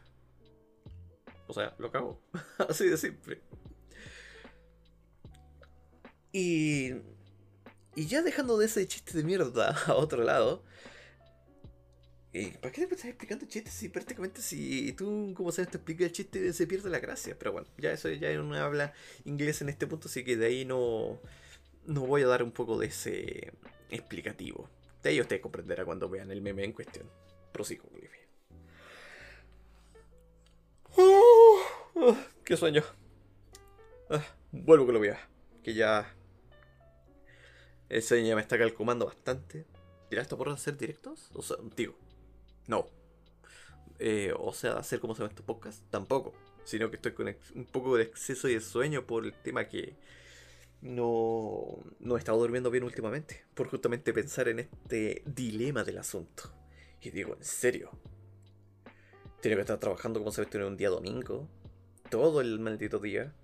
O 1.49 1.53
sea, 1.53 1.75
lo 1.77 1.93
cago. 1.93 2.19
Así 2.66 2.88
de 2.88 2.97
simple. 2.97 3.43
Y... 6.33 6.93
Y 7.95 8.07
ya 8.07 8.23
dejando 8.23 8.57
de 8.57 8.64
ese 8.64 8.88
chiste 8.88 9.19
de 9.19 9.23
mierda 9.23 9.77
a 9.87 9.97
otro 9.97 10.25
lado, 10.25 10.64
eh, 12.33 12.57
¿Para 12.62 12.73
qué 12.73 12.87
te 12.87 12.95
estás 12.95 13.11
explicando 13.11 13.45
chistes 13.45 13.75
si 13.75 13.90
prácticamente 13.90 14.40
si 14.40 14.95
tú, 14.95 15.35
como 15.37 15.53
sabes, 15.53 15.73
te 15.73 15.77
explicas 15.77 16.07
el 16.07 16.12
chiste 16.12 16.53
se 16.55 16.66
pierde 16.66 16.88
la 16.88 17.01
gracia? 17.01 17.37
Pero 17.38 17.53
bueno, 17.53 17.69
ya 17.77 17.93
eso 17.93 18.09
ya 18.09 18.33
no 18.33 18.55
habla 18.55 18.95
inglés 19.27 19.61
en 19.61 19.69
este 19.69 19.87
punto, 19.87 20.09
así 20.09 20.25
que 20.25 20.38
de 20.38 20.47
ahí 20.47 20.64
no, 20.64 21.21
no 21.85 22.07
voy 22.07 22.23
a 22.23 22.29
dar 22.29 22.43
un 22.43 22.53
poco 22.53 22.79
de 22.79 22.87
ese 22.87 23.53
explicativo. 23.90 24.68
De 25.03 25.11
ahí 25.11 25.20
usted 25.20 25.40
comprenderá 25.40 25.85
cuando 25.85 26.09
vean 26.09 26.31
el 26.31 26.42
meme 26.42 26.64
en 26.64 26.72
cuestión. 26.72 27.11
Prosigo, 27.53 27.88
Olivia. 27.92 28.20
¡Qué 32.44 32.57
sueño! 32.57 32.83
Ah, 34.11 34.24
vuelvo 34.53 34.87
con 34.87 34.94
lo 34.94 35.00
voy 35.00 35.11
Que 35.62 35.74
ya. 35.74 36.14
El 37.88 38.03
sueño 38.03 38.29
ya 38.29 38.35
me 38.35 38.42
está 38.42 38.59
calcumando 38.59 39.07
bastante. 39.07 39.66
¿Dirá 40.11 40.22
esto 40.22 40.37
por 40.37 40.48
hacer 40.48 40.76
directos? 40.76 41.31
O 41.35 41.42
sea, 41.42 41.57
digo. 41.76 41.96
No. 42.66 42.87
Eh, 43.98 44.33
o 44.37 44.53
sea, 44.53 44.79
hacer 44.79 45.00
como 45.00 45.14
se 45.14 45.20
llama 45.20 45.31
estos 45.31 45.44
podcast. 45.44 45.83
Tampoco. 45.90 46.35
Sino 46.64 46.90
que 46.90 46.96
estoy 46.96 47.12
con 47.12 47.35
un 47.55 47.64
poco 47.66 47.96
de 47.96 48.05
exceso 48.05 48.48
de 48.48 48.61
sueño 48.61 49.07
por 49.07 49.24
el 49.24 49.33
tema 49.33 49.68
que 49.68 49.96
no, 50.83 51.79
no 51.99 52.16
he 52.16 52.19
estado 52.19 52.38
durmiendo 52.38 52.71
bien 52.71 52.85
últimamente. 52.85 53.45
Por 53.55 53.69
justamente 53.69 54.12
pensar 54.12 54.49
en 54.49 54.61
este 54.61 55.23
dilema 55.27 55.85
del 55.85 55.99
asunto. 55.99 56.55
Y 57.01 57.11
digo, 57.11 57.35
en 57.35 57.45
serio. 57.45 57.90
Tengo 59.40 59.57
que 59.57 59.62
estar 59.62 59.79
trabajando 59.79 60.21
como 60.21 60.33
se 60.33 60.43
un 60.64 60.77
día 60.77 60.90
domingo. 60.90 61.49
Todo 62.11 62.40
el 62.40 62.59
maldito 62.59 62.99
día. 62.99 63.35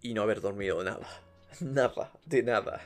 Y 0.00 0.14
no 0.14 0.22
haber 0.22 0.40
dormido 0.40 0.82
nada. 0.84 1.08
Nada, 1.60 2.12
de 2.26 2.42
nada. 2.42 2.82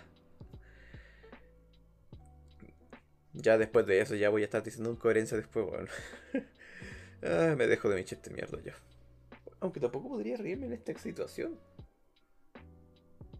Ya 3.32 3.56
después 3.56 3.86
de 3.86 4.00
eso 4.00 4.14
ya 4.14 4.28
voy 4.28 4.42
a 4.42 4.44
estar 4.44 4.62
diciendo 4.62 4.90
incoherencia 4.90 5.38
después, 5.38 5.64
bueno. 5.64 5.88
ah, 7.22 7.54
me 7.56 7.66
dejo 7.66 7.88
de 7.88 7.96
mi 7.96 8.04
chiste 8.04 8.30
mierda 8.30 8.60
yo. 8.62 8.72
Aunque 9.60 9.80
tampoco 9.80 10.08
podría 10.08 10.36
reírme 10.36 10.66
en 10.66 10.74
esta 10.74 10.96
situación. 10.98 11.58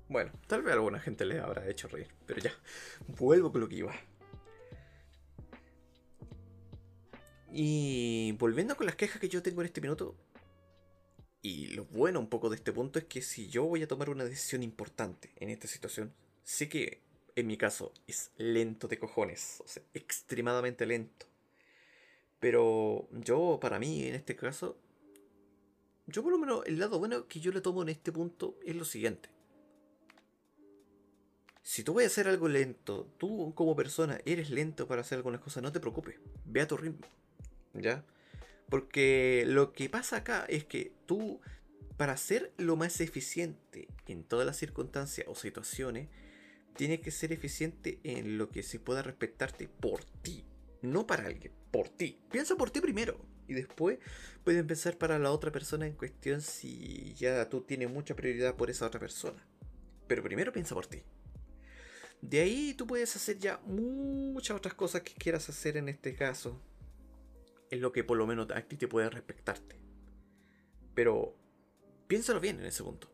Bueno, 0.09 0.33
tal 0.47 0.63
vez 0.63 0.73
alguna 0.73 1.01
gente 1.01 1.27
le 1.27 1.39
habrá 1.39 1.69
hecho 1.69 1.87
reír, 1.87 2.09
pero 2.25 2.41
ya, 2.41 2.53
vuelvo 3.19 3.53
con 3.53 3.61
lo 3.61 3.69
que 3.69 3.77
iba. 3.77 3.95
Y 7.53 8.33
volviendo 8.33 8.75
con 8.75 8.87
las 8.87 8.97
quejas 8.97 9.21
que 9.21 9.29
yo 9.29 9.43
tengo 9.43 9.61
en 9.61 9.67
este 9.67 9.83
minuto, 9.83 10.17
y 11.43 11.69
lo 11.69 11.85
bueno 11.85 12.21
un 12.21 12.29
poco 12.29 12.49
de 12.49 12.57
este 12.57 12.73
punto 12.73 12.99
es 12.99 13.05
que 13.05 13.21
si 13.21 13.49
yo 13.49 13.65
voy 13.65 13.83
a 13.83 13.89
tomar 13.89 14.09
una 14.09 14.25
decisión 14.25 14.63
importante 14.63 15.31
en 15.37 15.51
esta 15.51 15.69
situación, 15.69 16.15
sé 16.43 16.71
que 16.71 17.03
en 17.37 17.47
mi 17.47 17.59
caso 17.59 17.93
es 18.07 18.31
lento 18.39 18.89
de 18.89 18.99
cojones, 18.99 19.63
o 19.63 19.69
sea, 19.69 19.83
extremadamente 19.93 20.87
lento. 20.87 21.27
Pero 22.41 23.09
yo, 23.13 23.59
para 23.61 23.79
mí, 23.79 24.05
en 24.07 24.15
este 24.15 24.37
caso, 24.37 24.79
yo 26.07 26.23
por 26.23 26.33
lo 26.33 26.39
menos 26.39 26.65
el 26.67 26.79
lado 26.79 26.99
bueno 26.99 27.29
que 27.29 27.41
yo 27.41 27.53
le 27.53 27.61
tomo 27.61 27.83
en 27.83 27.91
este 27.91 28.11
punto 28.11 28.59
es 28.65 28.75
lo 28.75 28.87
siguiente 28.87 29.29
si 31.69 31.85
tú 31.85 31.93
vas 31.93 32.05
a 32.05 32.07
hacer 32.07 32.29
algo 32.29 32.49
lento, 32.49 33.13
tú 33.19 33.53
como 33.55 33.77
persona 33.77 34.23
eres 34.25 34.49
lento 34.49 34.89
para 34.89 35.03
hacer 35.03 35.17
algunas 35.17 35.43
cosas, 35.43 35.63
no 35.63 35.71
te 35.71 35.81
preocupes, 35.81 36.15
ve 36.47 36.63
a 36.63 36.67
tu 36.67 36.79
ritmo, 36.79 37.07
¿ya? 37.75 38.07
Porque 38.71 39.45
lo 39.47 39.75
que 39.75 39.91
pasa 39.91 40.17
acá 40.17 40.47
es 40.49 40.65
que 40.65 40.95
tú, 41.05 41.43
para 41.99 42.17
ser 42.17 42.55
lo 42.57 42.77
más 42.77 43.03
eficiente 43.03 43.87
en 44.07 44.25
todas 44.25 44.47
las 44.47 44.57
circunstancias 44.57 45.27
o 45.29 45.35
situaciones, 45.35 46.09
tienes 46.75 47.01
que 47.01 47.11
ser 47.11 47.33
eficiente 47.35 48.01
en 48.03 48.39
lo 48.39 48.49
que 48.49 48.63
se 48.63 48.81
pueda 48.81 49.03
respetarte 49.03 49.69
por 49.69 50.03
ti, 50.23 50.47
no 50.81 51.07
para 51.07 51.27
alguien, 51.27 51.53
por 51.71 51.91
ti. 51.91 52.19
Piensa 52.31 52.57
por 52.57 52.71
ti 52.71 52.81
primero 52.81 53.21
y 53.47 53.53
después 53.53 53.99
puedes 54.43 54.59
empezar 54.59 54.97
para 54.97 55.19
la 55.19 55.33
otra 55.33 55.53
persona 55.53 55.87
en 55.87 55.93
cuestión 55.93 56.41
si 56.41 57.13
ya 57.13 57.47
tú 57.51 57.61
tienes 57.61 57.91
mucha 57.91 58.17
prioridad 58.17 58.57
por 58.57 58.71
esa 58.71 58.87
otra 58.87 59.01
persona. 59.01 59.47
Pero 60.07 60.23
primero 60.23 60.51
piensa 60.51 60.75
por 60.75 60.87
ti. 60.87 61.03
De 62.21 62.41
ahí 62.41 62.75
tú 62.75 62.87
puedes 62.87 63.15
hacer 63.15 63.39
ya 63.39 63.59
muchas 63.65 64.57
otras 64.57 64.75
cosas 64.75 65.03
que 65.03 65.15
quieras 65.15 65.49
hacer 65.49 65.77
en 65.77 65.89
este 65.89 66.15
caso. 66.15 66.61
Es 67.71 67.81
lo 67.81 67.93
que 67.93 68.05
por 68.05 68.17
lo 68.17 68.27
menos 68.27 68.51
a 68.51 68.63
ti 68.63 68.77
te 68.77 68.89
puede 68.89 69.09
respectarte. 69.11 69.77
Pero 70.95 71.37
piénsalo 72.09 72.41
bien 72.41 72.59
en 72.59 72.67
ese 72.67 72.83
punto. 72.83 73.09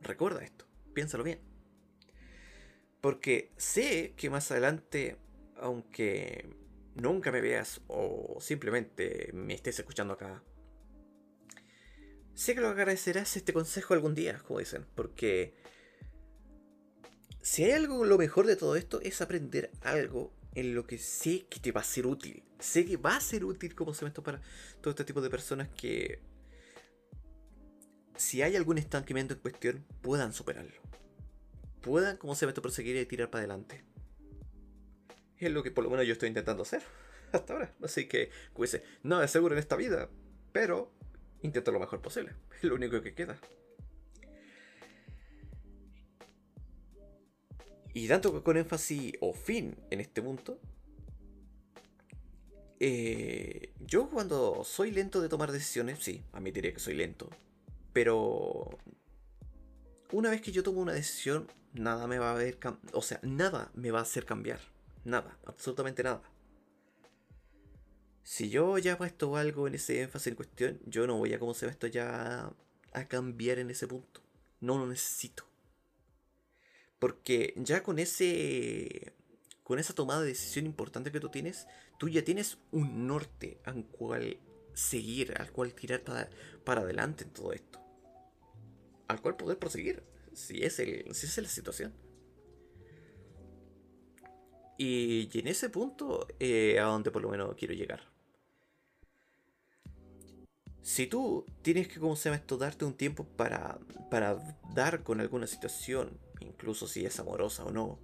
Recuerda 0.00 0.42
esto, 0.42 0.66
piénsalo 0.94 1.22
bien. 1.22 1.40
Porque 3.00 3.52
sé 3.56 4.14
que 4.16 4.30
más 4.30 4.50
adelante, 4.50 5.16
aunque 5.56 6.48
nunca 6.94 7.30
me 7.30 7.40
veas 7.40 7.80
o 7.86 8.38
simplemente 8.40 9.30
me 9.32 9.54
estés 9.54 9.78
escuchando 9.78 10.14
acá, 10.14 10.42
sé 12.34 12.54
que 12.54 12.60
lo 12.60 12.68
agradecerás 12.68 13.36
este 13.36 13.52
consejo 13.52 13.94
algún 13.94 14.14
día, 14.14 14.38
como 14.46 14.58
dicen, 14.58 14.86
porque 14.94 15.54
si 17.42 17.64
hay 17.64 17.72
algo, 17.72 18.04
lo 18.04 18.18
mejor 18.18 18.46
de 18.46 18.56
todo 18.56 18.76
esto 18.76 19.00
es 19.00 19.20
aprender 19.20 19.70
algo 19.82 20.32
en 20.54 20.74
lo 20.74 20.86
que 20.86 20.98
sé 20.98 21.46
que 21.50 21.60
te 21.60 21.72
va 21.72 21.80
a 21.80 21.84
ser 21.84 22.06
útil. 22.06 22.42
Sé 22.58 22.86
que 22.86 22.96
va 22.96 23.16
a 23.16 23.20
ser 23.20 23.44
útil 23.44 23.74
como 23.74 23.94
se 23.94 24.08
para 24.10 24.40
todo 24.80 24.90
este 24.90 25.04
tipo 25.04 25.20
de 25.20 25.28
personas 25.28 25.68
que, 25.76 26.20
si 28.16 28.42
hay 28.42 28.54
algún 28.54 28.78
estancamiento 28.78 29.34
en 29.34 29.40
cuestión, 29.40 29.84
puedan 30.00 30.32
superarlo. 30.32 30.80
Puedan, 31.80 32.16
como 32.16 32.36
se 32.36 32.46
proseguir 32.52 32.96
y 32.96 33.06
tirar 33.06 33.30
para 33.30 33.40
adelante. 33.40 33.84
Es 35.38 35.50
lo 35.50 35.64
que 35.64 35.72
por 35.72 35.82
lo 35.82 35.90
menos 35.90 36.06
yo 36.06 36.12
estoy 36.12 36.28
intentando 36.28 36.62
hacer 36.62 36.82
hasta 37.32 37.52
ahora. 37.52 37.74
Así 37.82 38.06
que, 38.06 38.30
pues, 38.54 38.80
no 39.02 39.20
es 39.22 39.30
seguro 39.30 39.54
en 39.54 39.58
esta 39.58 39.74
vida, 39.74 40.08
pero 40.52 40.92
intento 41.40 41.72
lo 41.72 41.80
mejor 41.80 42.00
posible. 42.00 42.34
Es 42.56 42.64
lo 42.64 42.76
único 42.76 43.02
que 43.02 43.14
queda. 43.14 43.36
Y 47.94 48.08
tanto 48.08 48.42
con 48.42 48.56
énfasis 48.56 49.14
o 49.20 49.32
fin 49.32 49.76
en 49.90 50.00
este 50.00 50.22
punto, 50.22 50.58
eh, 52.80 53.72
yo 53.80 54.08
cuando 54.08 54.64
soy 54.64 54.90
lento 54.90 55.20
de 55.20 55.28
tomar 55.28 55.52
decisiones, 55.52 55.98
sí, 56.00 56.22
admitiré 56.32 56.72
que 56.72 56.80
soy 56.80 56.94
lento, 56.94 57.28
pero 57.92 58.78
una 60.10 60.30
vez 60.30 60.40
que 60.40 60.52
yo 60.52 60.62
tomo 60.62 60.80
una 60.80 60.92
decisión, 60.92 61.46
nada 61.74 62.06
me 62.06 62.18
va 62.18 62.32
a 62.32 62.34
ver, 62.34 62.58
o 62.92 63.02
sea, 63.02 63.20
nada 63.22 63.70
me 63.74 63.90
va 63.90 64.00
a 64.00 64.02
hacer 64.02 64.24
cambiar, 64.24 64.60
nada, 65.04 65.38
absolutamente 65.44 66.02
nada. 66.02 66.22
Si 68.24 68.48
yo 68.48 68.78
ya 68.78 68.92
he 68.92 68.96
puesto 68.96 69.36
algo 69.36 69.66
en 69.66 69.74
ese 69.74 70.00
énfasis 70.00 70.28
en 70.28 70.36
cuestión, 70.36 70.80
yo 70.86 71.06
no 71.06 71.18
voy 71.18 71.34
a, 71.34 71.38
como 71.38 71.54
se 71.54 71.66
ve 71.66 71.72
esto, 71.72 71.86
ya 71.86 72.52
a 72.92 73.08
cambiar 73.08 73.58
en 73.58 73.70
ese 73.70 73.86
punto. 73.86 74.22
No 74.60 74.78
lo 74.78 74.86
necesito. 74.86 75.44
Porque 77.02 77.52
ya 77.56 77.82
con 77.82 77.98
ese. 77.98 79.12
Con 79.64 79.80
esa 79.80 79.92
tomada 79.92 80.20
de 80.20 80.28
decisión 80.28 80.66
importante 80.66 81.10
que 81.10 81.18
tú 81.18 81.30
tienes, 81.30 81.66
tú 81.98 82.08
ya 82.08 82.22
tienes 82.22 82.58
un 82.70 83.08
norte 83.08 83.58
al 83.64 83.84
cual 83.86 84.38
seguir, 84.72 85.34
al 85.36 85.50
cual 85.50 85.74
tirar 85.74 86.02
para, 86.64 86.80
adelante 86.80 87.24
en 87.24 87.30
todo 87.30 87.52
esto. 87.52 87.80
Al 89.08 89.20
cual 89.20 89.36
poder 89.36 89.58
proseguir, 89.58 90.04
si 90.32 90.62
es, 90.62 90.78
el, 90.78 91.12
si 91.12 91.26
es 91.26 91.36
la 91.38 91.48
situación. 91.48 91.92
Y, 94.78 95.28
en 95.36 95.48
ese 95.48 95.70
punto, 95.70 96.28
eh, 96.38 96.78
a 96.78 96.84
donde 96.84 97.10
por 97.10 97.22
lo 97.22 97.30
menos 97.30 97.56
quiero 97.56 97.74
llegar. 97.74 98.12
Si 100.82 101.08
tú 101.08 101.46
tienes 101.62 101.88
que, 101.88 101.98
como 101.98 102.14
se 102.14 102.28
llama 102.28 102.36
esto, 102.36 102.56
darte 102.58 102.84
un 102.84 102.94
tiempo 102.94 103.24
para, 103.24 103.80
para 104.08 104.56
dar 104.72 105.02
con 105.02 105.20
alguna 105.20 105.48
situación, 105.48 106.16
incluso 106.42 106.86
si 106.86 107.04
es 107.04 107.18
amorosa 107.18 107.64
o 107.64 107.70
no, 107.70 107.98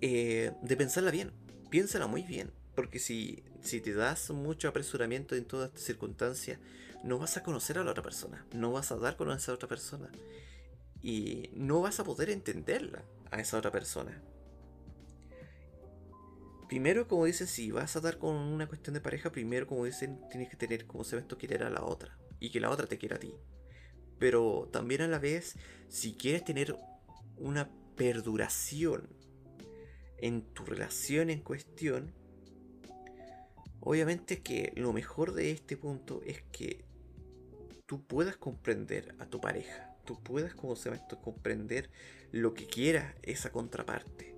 eh, 0.00 0.52
de 0.62 0.76
pensarla 0.76 1.10
bien, 1.10 1.32
piénsala 1.70 2.06
muy 2.06 2.22
bien, 2.22 2.52
porque 2.74 2.98
si, 2.98 3.42
si 3.62 3.80
te 3.80 3.94
das 3.94 4.30
mucho 4.30 4.68
apresuramiento 4.68 5.34
en 5.34 5.44
todas 5.44 5.68
estas 5.68 5.84
circunstancias, 5.84 6.58
no 7.02 7.18
vas 7.18 7.36
a 7.36 7.42
conocer 7.42 7.78
a 7.78 7.84
la 7.84 7.90
otra 7.90 8.02
persona, 8.02 8.46
no 8.52 8.72
vas 8.72 8.92
a 8.92 8.96
dar 8.96 9.16
con 9.16 9.30
esa 9.30 9.52
otra 9.52 9.68
persona 9.68 10.10
y 11.02 11.50
no 11.54 11.80
vas 11.80 12.00
a 12.00 12.04
poder 12.04 12.30
entenderla 12.30 13.04
a 13.30 13.40
esa 13.40 13.58
otra 13.58 13.70
persona. 13.70 14.22
Primero, 16.68 17.06
como 17.06 17.26
dicen, 17.26 17.46
si 17.46 17.70
vas 17.70 17.94
a 17.94 18.00
dar 18.00 18.18
con 18.18 18.34
una 18.34 18.66
cuestión 18.66 18.94
de 18.94 19.00
pareja, 19.00 19.30
primero, 19.30 19.66
como 19.66 19.84
dicen, 19.84 20.20
tienes 20.30 20.48
que 20.48 20.56
tener, 20.56 20.86
como 20.86 21.04
se 21.04 21.16
ve 21.16 21.22
esto, 21.22 21.36
querer 21.36 21.62
a 21.62 21.70
la 21.70 21.84
otra 21.84 22.18
y 22.40 22.50
que 22.50 22.58
la 22.58 22.70
otra 22.70 22.86
te 22.86 22.98
quiera 22.98 23.16
a 23.16 23.20
ti 23.20 23.34
pero 24.18 24.68
también 24.72 25.02
a 25.02 25.08
la 25.08 25.18
vez, 25.18 25.56
si 25.88 26.14
quieres 26.14 26.44
tener 26.44 26.76
una 27.36 27.70
perduración 27.96 29.08
en 30.18 30.42
tu 30.42 30.64
relación 30.64 31.30
en 31.30 31.40
cuestión, 31.40 32.12
obviamente 33.80 34.42
que 34.42 34.72
lo 34.76 34.92
mejor 34.92 35.32
de 35.34 35.50
este 35.50 35.76
punto 35.76 36.22
es 36.24 36.42
que 36.52 36.84
tú 37.86 38.04
puedas 38.06 38.36
comprender 38.36 39.14
a 39.18 39.26
tu 39.26 39.40
pareja, 39.40 39.94
tú 40.04 40.22
puedas, 40.22 40.54
como 40.54 40.76
se 40.76 40.84
llama 40.84 41.02
esto, 41.02 41.20
comprender 41.20 41.90
lo 42.32 42.54
que 42.54 42.66
quiera 42.66 43.14
esa 43.22 43.50
contraparte. 43.50 44.34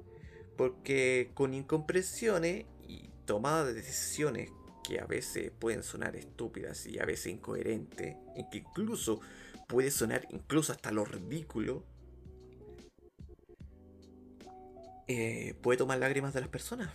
Porque 0.57 1.31
con 1.35 1.55
incomprensiones 1.55 2.66
y 2.89 3.11
tomada 3.27 3.64
de 3.64 3.74
decisiones 3.74 4.51
que 4.83 5.01
a 5.01 5.07
veces 5.07 5.51
pueden 5.51 5.83
sonar 5.83 6.16
estúpidas 6.16 6.87
y 6.87 6.99
a 6.99 7.05
veces 7.05 7.33
incoherentes, 7.33 8.16
y 8.37 8.49
que 8.51 8.59
incluso 8.59 9.20
puede 9.67 9.91
sonar 9.91 10.27
incluso 10.31 10.73
hasta 10.73 10.91
lo 10.93 11.05
ridículo, 11.05 11.85
eh, 15.09 15.55
puede 15.62 15.79
tomar 15.79 15.99
lágrimas 15.99 16.35
de 16.35 16.41
las 16.41 16.49
personas. 16.49 16.91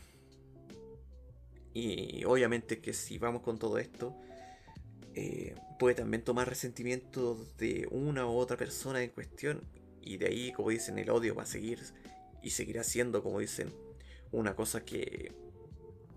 Y 1.74 2.26
obviamente 2.26 2.80
que 2.82 2.94
si 2.94 3.18
vamos 3.18 3.42
con 3.42 3.58
todo 3.58 3.78
esto, 3.78 4.16
eh, 5.14 5.56
puede 5.80 5.96
también 5.96 6.24
tomar 6.24 6.48
resentimiento 6.48 7.38
de 7.58 7.88
una 7.92 8.26
u 8.26 8.36
otra 8.36 8.58
persona 8.58 9.02
en 9.02 9.10
cuestión. 9.10 9.62
Y 10.02 10.18
de 10.18 10.28
ahí, 10.28 10.52
como 10.52 10.70
dicen, 10.70 10.98
el 10.98 11.10
odio 11.10 11.36
va 11.36 11.44
a 11.44 11.46
seguir 11.46 11.80
y 12.42 12.50
seguirá 12.50 12.84
siendo, 12.84 13.24
como 13.24 13.40
dicen, 13.40 13.72
una 14.32 14.56
cosa 14.56 14.84
que 14.84 15.32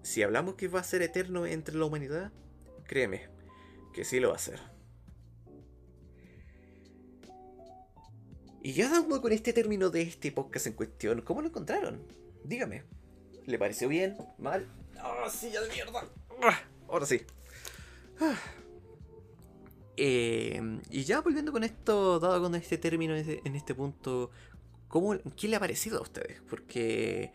si 0.03 0.23
hablamos 0.23 0.55
que 0.55 0.69
va 0.69 0.81
a 0.81 0.85
ser 0.85 1.03
eterno 1.03 1.47
entre 1.47 1.77
la 1.77 1.85
humanidad, 1.85 2.33
créeme, 2.87 3.29
que 3.93 4.05
sí 4.05 4.21
lo 4.21 4.31
va 4.31 4.37
a 4.37 4.39
ser. 4.39 4.74
Y 8.65 8.73
ya 8.73 8.89
dando 8.89 9.21
con 9.21 9.31
este 9.31 9.53
término 9.53 9.91
de 9.91 10.01
este 10.01 10.33
podcast 10.33 10.67
en 10.67 10.73
cuestión, 10.73 11.21
¿cómo 11.21 11.43
lo 11.43 11.49
encontraron? 11.49 12.01
Dígame. 12.45 12.85
¿Le 13.45 13.59
pareció 13.59 13.91
bien? 13.91 14.17
¿Mal? 14.39 14.67
¡Ah, 14.99 15.29
silla 15.29 15.61
de 15.61 15.69
mierda! 15.69 16.09
Ah, 16.43 16.59
ahora 16.89 17.05
sí. 17.05 17.21
Ah. 18.19 18.39
Eh, 19.99 20.81
y 20.89 21.05
ya 21.05 21.21
volviendo 21.21 21.53
con 21.53 21.63
esto, 21.63 22.19
dado 22.19 22.41
con 22.41 22.55
este 22.55 22.79
término 22.79 23.15
en 23.15 23.55
este 23.55 23.75
punto, 23.75 24.31
¿cómo, 24.89 25.15
¿qué 25.37 25.47
le 25.47 25.57
ha 25.57 25.61
parecido 25.61 25.99
a 25.99 26.03
ustedes? 26.03 26.41
Porque 26.49 27.35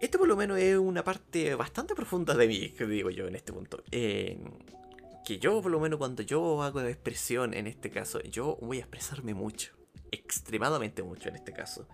esto 0.00 0.18
por 0.18 0.28
lo 0.28 0.36
menos 0.36 0.58
es 0.58 0.76
una 0.76 1.02
parte 1.02 1.56
bastante 1.56 1.96
profunda 1.96 2.36
de 2.36 2.46
mí, 2.46 2.70
que 2.70 2.86
digo 2.86 3.10
yo 3.10 3.26
en 3.26 3.34
este 3.34 3.52
punto. 3.52 3.82
Eh, 3.90 4.38
que 5.26 5.40
yo 5.40 5.60
por 5.60 5.72
lo 5.72 5.80
menos 5.80 5.98
cuando 5.98 6.22
yo 6.22 6.62
hago 6.62 6.82
expresión 6.82 7.52
en 7.52 7.66
este 7.66 7.90
caso, 7.90 8.22
yo 8.22 8.58
voy 8.62 8.76
a 8.76 8.82
expresarme 8.82 9.34
mucho 9.34 9.74
extremadamente 10.14 11.02
mucho 11.02 11.28
en 11.28 11.36
este 11.36 11.52
caso. 11.52 11.86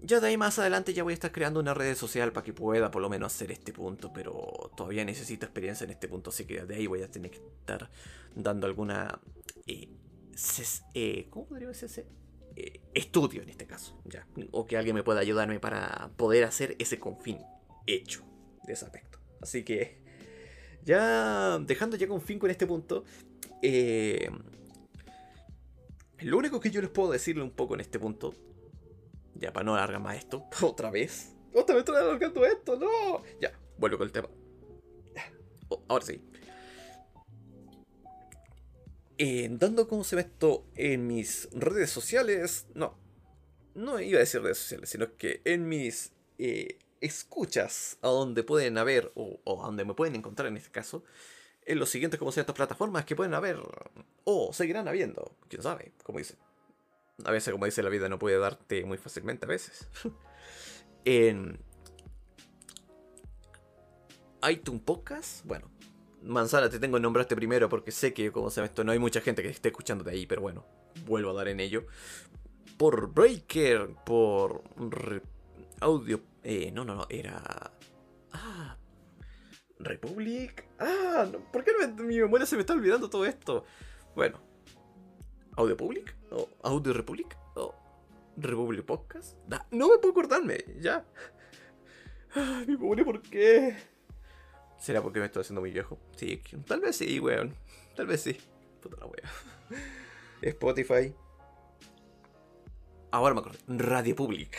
Ya 0.00 0.20
de 0.20 0.28
ahí 0.28 0.36
más 0.36 0.58
adelante 0.58 0.94
ya 0.94 1.02
voy 1.02 1.12
a 1.12 1.14
estar 1.14 1.32
creando 1.32 1.58
una 1.58 1.74
red 1.74 1.94
social 1.96 2.32
para 2.32 2.44
que 2.44 2.52
pueda 2.52 2.90
por 2.90 3.02
lo 3.02 3.08
menos 3.08 3.34
hacer 3.34 3.50
este 3.50 3.72
punto, 3.72 4.12
pero 4.12 4.70
todavía 4.76 5.04
necesito 5.04 5.44
experiencia 5.44 5.84
en 5.84 5.90
este 5.90 6.08
punto, 6.08 6.30
así 6.30 6.44
que 6.44 6.62
de 6.62 6.74
ahí 6.76 6.86
voy 6.86 7.02
a 7.02 7.10
tener 7.10 7.30
que 7.30 7.38
estar 7.38 7.90
dando 8.34 8.66
alguna... 8.66 9.20
Eh, 9.66 9.88
eh, 10.94 11.26
¿Cómo 11.30 11.46
podría 11.46 11.68
decirse? 11.68 12.06
Eh, 12.54 12.80
estudio 12.94 13.42
en 13.42 13.48
este 13.48 13.66
caso, 13.66 14.00
ya. 14.04 14.26
O 14.52 14.66
que 14.66 14.76
alguien 14.76 14.94
me 14.94 15.02
pueda 15.02 15.20
ayudarme 15.20 15.58
para 15.58 16.10
poder 16.16 16.44
hacer 16.44 16.76
ese 16.78 16.98
confín 16.98 17.38
hecho 17.86 18.24
de 18.66 18.72
ese 18.72 18.84
aspecto. 18.84 19.18
Así 19.40 19.64
que 19.64 19.98
ya 20.84 21.58
dejando 21.58 21.96
ya 21.96 22.08
con 22.08 22.20
fin 22.20 22.38
con 22.38 22.50
este 22.50 22.66
punto, 22.66 23.04
eh, 23.62 24.30
lo 26.20 26.38
único 26.38 26.60
que 26.60 26.70
yo 26.70 26.80
les 26.80 26.90
puedo 26.90 27.12
decirle 27.12 27.42
un 27.42 27.50
poco 27.50 27.74
en 27.74 27.80
este 27.80 27.98
punto, 27.98 28.34
ya 29.34 29.52
para 29.52 29.64
no 29.64 29.74
alargar 29.74 30.00
más 30.00 30.16
esto, 30.16 30.44
otra 30.62 30.90
vez. 30.90 31.34
Otra 31.54 31.74
vez 31.74 31.82
estoy 31.82 31.96
alargando 31.96 32.44
esto, 32.44 32.76
no. 32.76 33.22
Ya, 33.40 33.58
vuelvo 33.78 33.98
con 33.98 34.06
el 34.06 34.12
tema. 34.12 34.28
Oh, 35.68 35.82
ahora 35.88 36.04
sí. 36.04 36.20
Eh, 39.18 39.48
dando 39.50 39.88
como 39.88 40.04
se 40.04 40.16
ve 40.16 40.22
esto 40.22 40.66
en 40.76 41.06
mis 41.06 41.48
redes 41.52 41.90
sociales, 41.90 42.68
no, 42.74 42.96
no 43.74 43.98
iba 44.00 44.18
a 44.18 44.20
decir 44.20 44.40
redes 44.40 44.58
sociales, 44.58 44.90
sino 44.90 45.16
que 45.16 45.42
en 45.44 45.68
mis 45.68 46.12
eh, 46.38 46.78
escuchas 47.00 47.98
a 48.00 48.08
donde 48.08 48.44
pueden 48.44 48.78
haber, 48.78 49.10
o, 49.16 49.40
o, 49.44 49.62
a 49.62 49.66
donde 49.66 49.84
me 49.84 49.94
pueden 49.94 50.14
encontrar 50.14 50.48
en 50.48 50.56
este 50.56 50.70
caso, 50.70 51.04
en 51.68 51.78
los 51.78 51.90
siguientes 51.90 52.18
como 52.18 52.30
estas 52.30 52.46
plataformas 52.46 53.04
que 53.04 53.14
pueden 53.14 53.34
haber 53.34 53.60
o 54.24 54.52
seguirán 54.52 54.88
habiendo, 54.88 55.36
quién 55.48 55.62
sabe, 55.62 55.92
como 56.02 56.18
dice. 56.18 56.36
A 57.24 57.30
veces, 57.30 57.52
como 57.52 57.66
dice 57.66 57.82
la 57.82 57.90
vida, 57.90 58.08
no 58.08 58.18
puede 58.18 58.38
darte 58.38 58.84
muy 58.84 58.96
fácilmente, 58.96 59.44
a 59.44 59.48
veces. 59.48 59.86
en 61.04 61.60
iTunes 64.48 64.82
Podcast, 64.82 65.44
bueno, 65.44 65.70
Manzana, 66.22 66.70
te 66.70 66.78
tengo 66.78 66.96
que 66.96 67.02
nombrarte 67.02 67.36
primero 67.36 67.68
porque 67.68 67.92
sé 67.92 68.14
que, 68.14 68.32
como 68.32 68.50
se 68.50 68.64
esto, 68.64 68.82
no 68.82 68.92
hay 68.92 68.98
mucha 68.98 69.20
gente 69.20 69.42
que 69.42 69.50
esté 69.50 69.68
escuchando 69.68 70.04
de 70.04 70.12
ahí, 70.12 70.26
pero 70.26 70.40
bueno, 70.40 70.64
vuelvo 71.04 71.30
a 71.30 71.34
dar 71.34 71.48
en 71.48 71.60
ello. 71.60 71.84
Por 72.78 73.12
Breaker, 73.12 73.90
por 74.06 74.62
Audio. 75.80 76.22
Eh, 76.42 76.70
no, 76.72 76.84
no, 76.84 76.94
no, 76.94 77.06
era. 77.10 77.72
Ah, 78.32 78.76
Republic. 79.78 80.64
Ah, 80.78 81.26
¿por 81.52 81.64
qué 81.64 81.72
mi 81.98 82.18
memoria 82.18 82.46
se 82.46 82.56
me 82.56 82.60
está 82.60 82.72
olvidando 82.72 83.08
todo 83.08 83.24
esto? 83.24 83.64
Bueno, 84.14 84.40
Audio 85.56 85.76
Public 85.76 86.14
o 86.30 86.48
Audio 86.62 86.92
Republic 86.92 87.36
o 87.54 87.74
Republic 88.36 88.84
Podcast. 88.84 89.36
no 89.70 89.88
me 89.88 89.98
puedo 89.98 90.12
acordarme, 90.12 90.64
ya. 90.80 91.04
Ah, 92.34 92.62
mi 92.66 92.76
pobre, 92.76 93.04
¿por 93.04 93.22
qué? 93.22 93.76
¿Será 94.78 95.02
porque 95.02 95.18
me 95.18 95.26
estoy 95.26 95.40
haciendo 95.40 95.60
muy 95.60 95.72
viejo? 95.72 95.98
Sí, 96.16 96.40
tal 96.66 96.80
vez 96.80 96.96
sí, 96.96 97.18
weón. 97.18 97.54
Tal 97.96 98.06
vez 98.06 98.20
sí. 98.20 98.36
Puta 98.80 98.96
la 99.00 99.06
wea. 99.06 99.80
Spotify. 100.42 101.12
Ahora 103.10 103.34
me 103.34 103.40
acuerdo. 103.40 103.58
Radio 103.66 104.14
Public. 104.14 104.56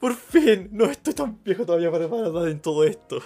Por 0.00 0.14
fin, 0.14 0.70
no 0.72 0.86
estoy 0.86 1.14
tan 1.14 1.42
viejo 1.44 1.66
todavía 1.66 1.90
para 1.90 2.08
parar 2.08 2.48
en 2.48 2.60
todo 2.60 2.84
esto. 2.84 3.20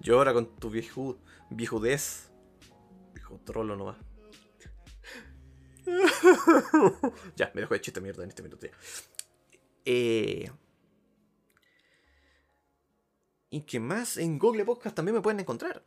Llora 0.00 0.32
con 0.32 0.56
tu 0.56 0.70
vieju, 0.70 1.18
viejudez. 1.50 2.30
Viejo 3.12 3.38
trolo 3.44 3.76
nomás. 3.76 3.96
ya, 7.36 7.50
me 7.54 7.60
dejo 7.60 7.74
de 7.74 7.80
chiste 7.80 8.00
mierda 8.00 8.22
en 8.22 8.30
este 8.30 8.42
minuto 8.42 8.66
Eh... 9.84 10.50
¿Y 13.52 13.62
qué 13.62 13.80
más? 13.80 14.16
En 14.16 14.38
Google 14.38 14.64
Podcast 14.64 14.94
también 14.94 15.16
me 15.16 15.20
pueden 15.20 15.40
encontrar. 15.40 15.82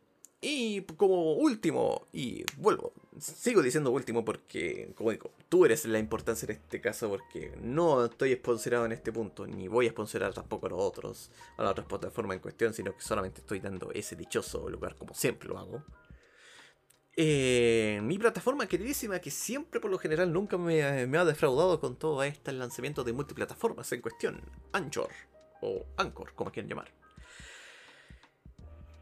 Y 0.46 0.82
como 0.82 1.36
último, 1.36 2.06
y 2.12 2.44
vuelvo, 2.58 2.92
sigo 3.18 3.62
diciendo 3.62 3.92
último 3.92 4.26
porque, 4.26 4.92
como 4.94 5.12
digo, 5.12 5.32
tú 5.48 5.64
eres 5.64 5.86
la 5.86 6.00
importancia 6.00 6.46
en 6.48 6.52
este 6.58 6.82
caso 6.82 7.08
porque 7.08 7.54
no 7.62 8.04
estoy 8.04 8.34
sponsorado 8.34 8.86
en 8.86 8.92
este 8.92 9.14
punto, 9.14 9.48
ni 9.48 9.70
voy 9.70 9.88
a 9.88 9.92
sponsorar 9.92 10.34
tampoco 10.34 10.66
a 10.66 10.72
los 10.72 10.82
otros, 10.82 11.32
a 11.56 11.64
las 11.64 11.72
otras 11.72 11.88
plataformas 11.88 12.36
en 12.36 12.42
cuestión, 12.42 12.74
sino 12.74 12.94
que 12.94 13.02
solamente 13.02 13.40
estoy 13.40 13.62
dando 13.62 13.90
ese 13.94 14.18
dichoso 14.18 14.70
lugar 14.70 14.98
como 14.98 15.14
siempre 15.14 15.48
lo 15.48 15.58
hago. 15.58 15.82
Eh, 17.16 18.02
mi 18.04 18.20
plataforma 18.20 18.68
queridísima 18.68 19.20
que 19.20 19.32
siempre 19.32 19.80
por 19.80 19.92
lo 19.92 19.98
general 19.98 20.34
nunca 20.34 20.58
me, 20.58 21.08
me 21.08 21.18
ha 21.18 21.24
defraudado 21.24 21.80
con 21.80 21.96
todo 21.96 22.22
este 22.22 22.52
lanzamiento 22.52 23.06
de 23.06 23.14
multiplataformas 23.14 23.90
en 23.94 24.02
cuestión, 24.02 24.42
Anchor 24.74 25.10
o 25.62 25.86
Anchor, 25.96 26.34
como 26.36 26.52
quieran 26.52 26.68
llamar. 26.68 26.92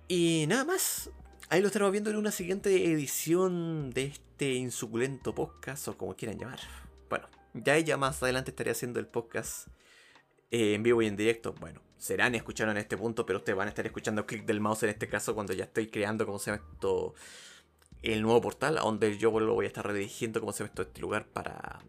Y 0.07 0.45
nada 0.49 0.65
más, 0.65 1.09
Ahí 1.51 1.59
lo 1.59 1.67
estaremos 1.67 1.91
viendo 1.91 2.09
en 2.09 2.15
una 2.15 2.31
siguiente 2.31 2.73
edición 2.93 3.89
de 3.89 4.05
este 4.05 4.53
insuculento 4.53 5.35
podcast 5.35 5.85
o 5.89 5.97
como 5.97 6.15
quieran 6.15 6.39
llamar. 6.39 6.61
Bueno, 7.09 7.27
ya 7.53 7.75
ella 7.75 7.97
más 7.97 8.23
adelante 8.23 8.51
estaré 8.51 8.71
haciendo 8.71 9.01
el 9.01 9.05
podcast 9.05 9.67
eh, 10.49 10.75
en 10.75 10.81
vivo 10.81 11.01
y 11.01 11.07
en 11.07 11.17
directo. 11.17 11.53
Bueno, 11.59 11.81
serán 11.97 12.35
escucharon 12.35 12.77
en 12.77 12.83
este 12.83 12.95
punto, 12.95 13.25
pero 13.25 13.39
ustedes 13.39 13.57
van 13.57 13.67
a 13.67 13.71
estar 13.71 13.85
escuchando 13.85 14.25
clic 14.25 14.45
del 14.45 14.61
mouse 14.61 14.83
en 14.83 14.91
este 14.91 15.09
caso 15.09 15.35
cuando 15.35 15.51
ya 15.51 15.65
estoy 15.65 15.87
creando, 15.87 16.25
como 16.25 16.39
se 16.39 16.51
llama 16.51 16.63
esto, 16.71 17.15
el 18.01 18.21
nuevo 18.21 18.39
portal, 18.39 18.75
donde 18.75 19.17
yo 19.17 19.37
lo 19.37 19.53
voy 19.53 19.65
a 19.65 19.67
estar 19.67 19.85
redirigiendo, 19.85 20.39
como 20.39 20.53
se 20.53 20.59
llama 20.59 20.69
esto, 20.69 20.83
este 20.83 21.01
lugar 21.01 21.27
para 21.27 21.79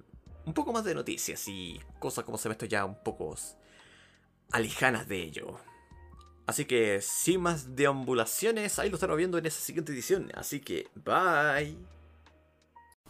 un 0.44 0.54
poco 0.54 0.72
más 0.72 0.82
de 0.82 0.96
noticias 0.96 1.46
y 1.46 1.80
cosas 2.00 2.24
como 2.24 2.36
se 2.36 2.48
llama 2.48 2.54
esto 2.54 2.66
ya 2.66 2.84
un 2.84 3.00
poco 3.00 3.36
alejanas 4.50 5.06
de 5.06 5.22
ello. 5.22 5.60
Así 6.52 6.66
que 6.66 7.00
sin 7.00 7.40
más 7.40 7.76
deambulaciones, 7.76 8.78
ahí 8.78 8.90
lo 8.90 8.96
estaremos 8.96 9.16
viendo 9.16 9.38
en 9.38 9.46
esa 9.46 9.58
siguiente 9.58 9.90
edición. 9.90 10.30
Así 10.34 10.60
que, 10.60 10.86
bye. 10.94 11.78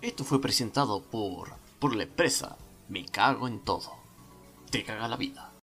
Esto 0.01 0.23
fue 0.23 0.41
presentado 0.41 1.03
por, 1.03 1.49
por 1.81 1.97
la 1.97 2.05
empresa 2.05 2.57
Me 2.89 3.05
Cago 3.05 3.49
en 3.49 3.59
Todo. 3.65 3.97
Te 4.71 4.85
caga 4.85 5.09
la 5.09 5.17
vida. 5.17 5.52